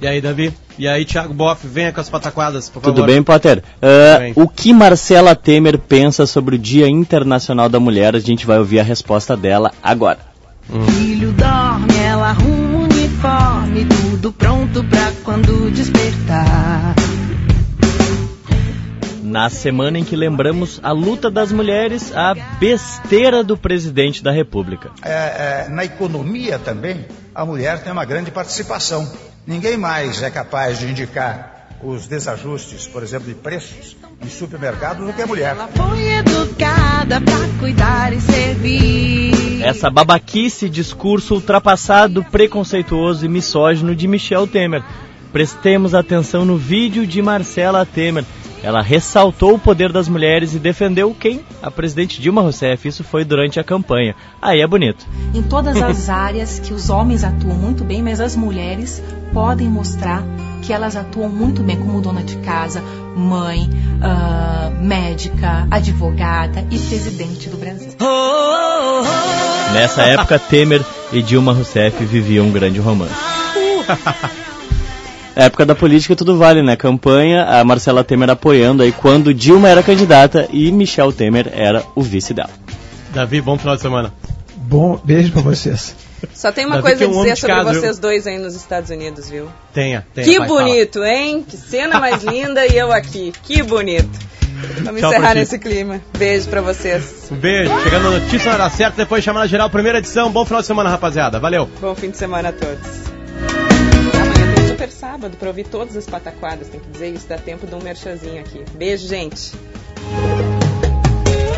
[0.00, 0.52] E aí, Davi?
[0.76, 3.06] E aí, Thiago Boff, venha com as pataquadas, por Tudo favor.
[3.06, 3.62] bem, Potter?
[3.80, 8.16] Uh, o que Marcela Temer pensa sobre o Dia Internacional da Mulher?
[8.16, 10.18] A gente vai ouvir a resposta dela agora.
[10.96, 16.97] Filho dorme, ela arruma o uniforme, tudo pronto pra quando despertar.
[19.28, 24.90] Na semana em que lembramos a luta das mulheres, a besteira do presidente da República.
[25.02, 27.04] É, é, na economia também,
[27.34, 29.06] a mulher tem uma grande participação.
[29.46, 35.12] Ninguém mais é capaz de indicar os desajustes, por exemplo, de preços em supermercados do
[35.12, 35.50] que a mulher.
[35.50, 39.62] Ela foi educada pra cuidar e servir.
[39.62, 44.82] Essa babaquice, discurso ultrapassado, preconceituoso e misógino de Michel Temer.
[45.30, 48.24] Prestemos atenção no vídeo de Marcela Temer.
[48.62, 51.40] Ela ressaltou o poder das mulheres e defendeu quem?
[51.62, 52.88] A presidente Dilma Rousseff.
[52.88, 54.16] Isso foi durante a campanha.
[54.42, 55.06] Aí é bonito.
[55.32, 59.02] Em todas as áreas que os homens atuam muito bem, mas as mulheres
[59.32, 60.24] podem mostrar
[60.62, 62.82] que elas atuam muito bem como dona de casa,
[63.16, 67.92] mãe, uh, médica, advogada e presidente do Brasil.
[69.72, 73.14] Nessa época, Temer e Dilma Rousseff viviam um grande romance.
[75.38, 76.76] época da política tudo vale, né?
[76.76, 82.02] Campanha, a Marcela Temer apoiando aí quando Dilma era candidata e Michel Temer era o
[82.02, 82.50] vice dela.
[83.14, 84.12] Davi, bom final de semana.
[84.56, 85.94] Bom, beijo pra vocês.
[86.34, 88.02] Só tem uma Davi coisa que a é um dizer sobre casa, vocês viu?
[88.02, 89.48] dois aí nos Estados Unidos, viu?
[89.72, 90.26] Tenha, tenha.
[90.26, 91.44] que bonito, hein?
[91.48, 93.32] Que cena mais linda e eu aqui.
[93.44, 94.28] Que bonito.
[94.82, 96.00] Vamos Tchau encerrar nesse clima.
[96.18, 97.28] Beijo pra vocês.
[97.30, 97.70] Um beijo.
[97.84, 100.32] Chegando a notícia na hora certa, depois chamada geral, primeira edição.
[100.32, 101.38] Bom final de semana, rapaziada.
[101.38, 101.70] Valeu.
[101.80, 103.17] Bom fim de semana a todos.
[104.78, 106.68] Super sábado pra ouvir todas as pataquadas.
[106.68, 108.64] Tem que dizer isso, dá tempo de um merchazinho aqui.
[108.74, 109.50] Beijo, gente.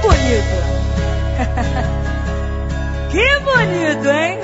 [0.01, 0.57] Bonito.
[3.13, 4.39] que bonito, hein?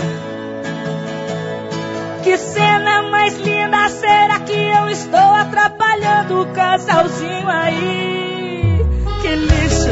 [2.23, 8.79] Que cena mais linda, será que eu estou atrapalhando o casalzinho aí?
[9.23, 9.89] Que lixo,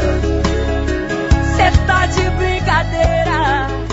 [1.55, 3.84] cê tá de brincadeira.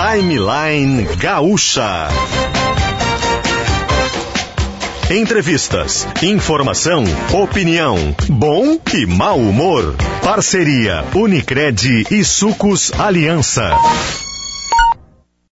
[0.00, 2.08] Timeline Gaúcha.
[5.10, 7.96] Entrevistas, informação, opinião,
[8.30, 9.94] bom e mau humor.
[10.24, 13.76] Parceria Unicred e Sucos Aliança.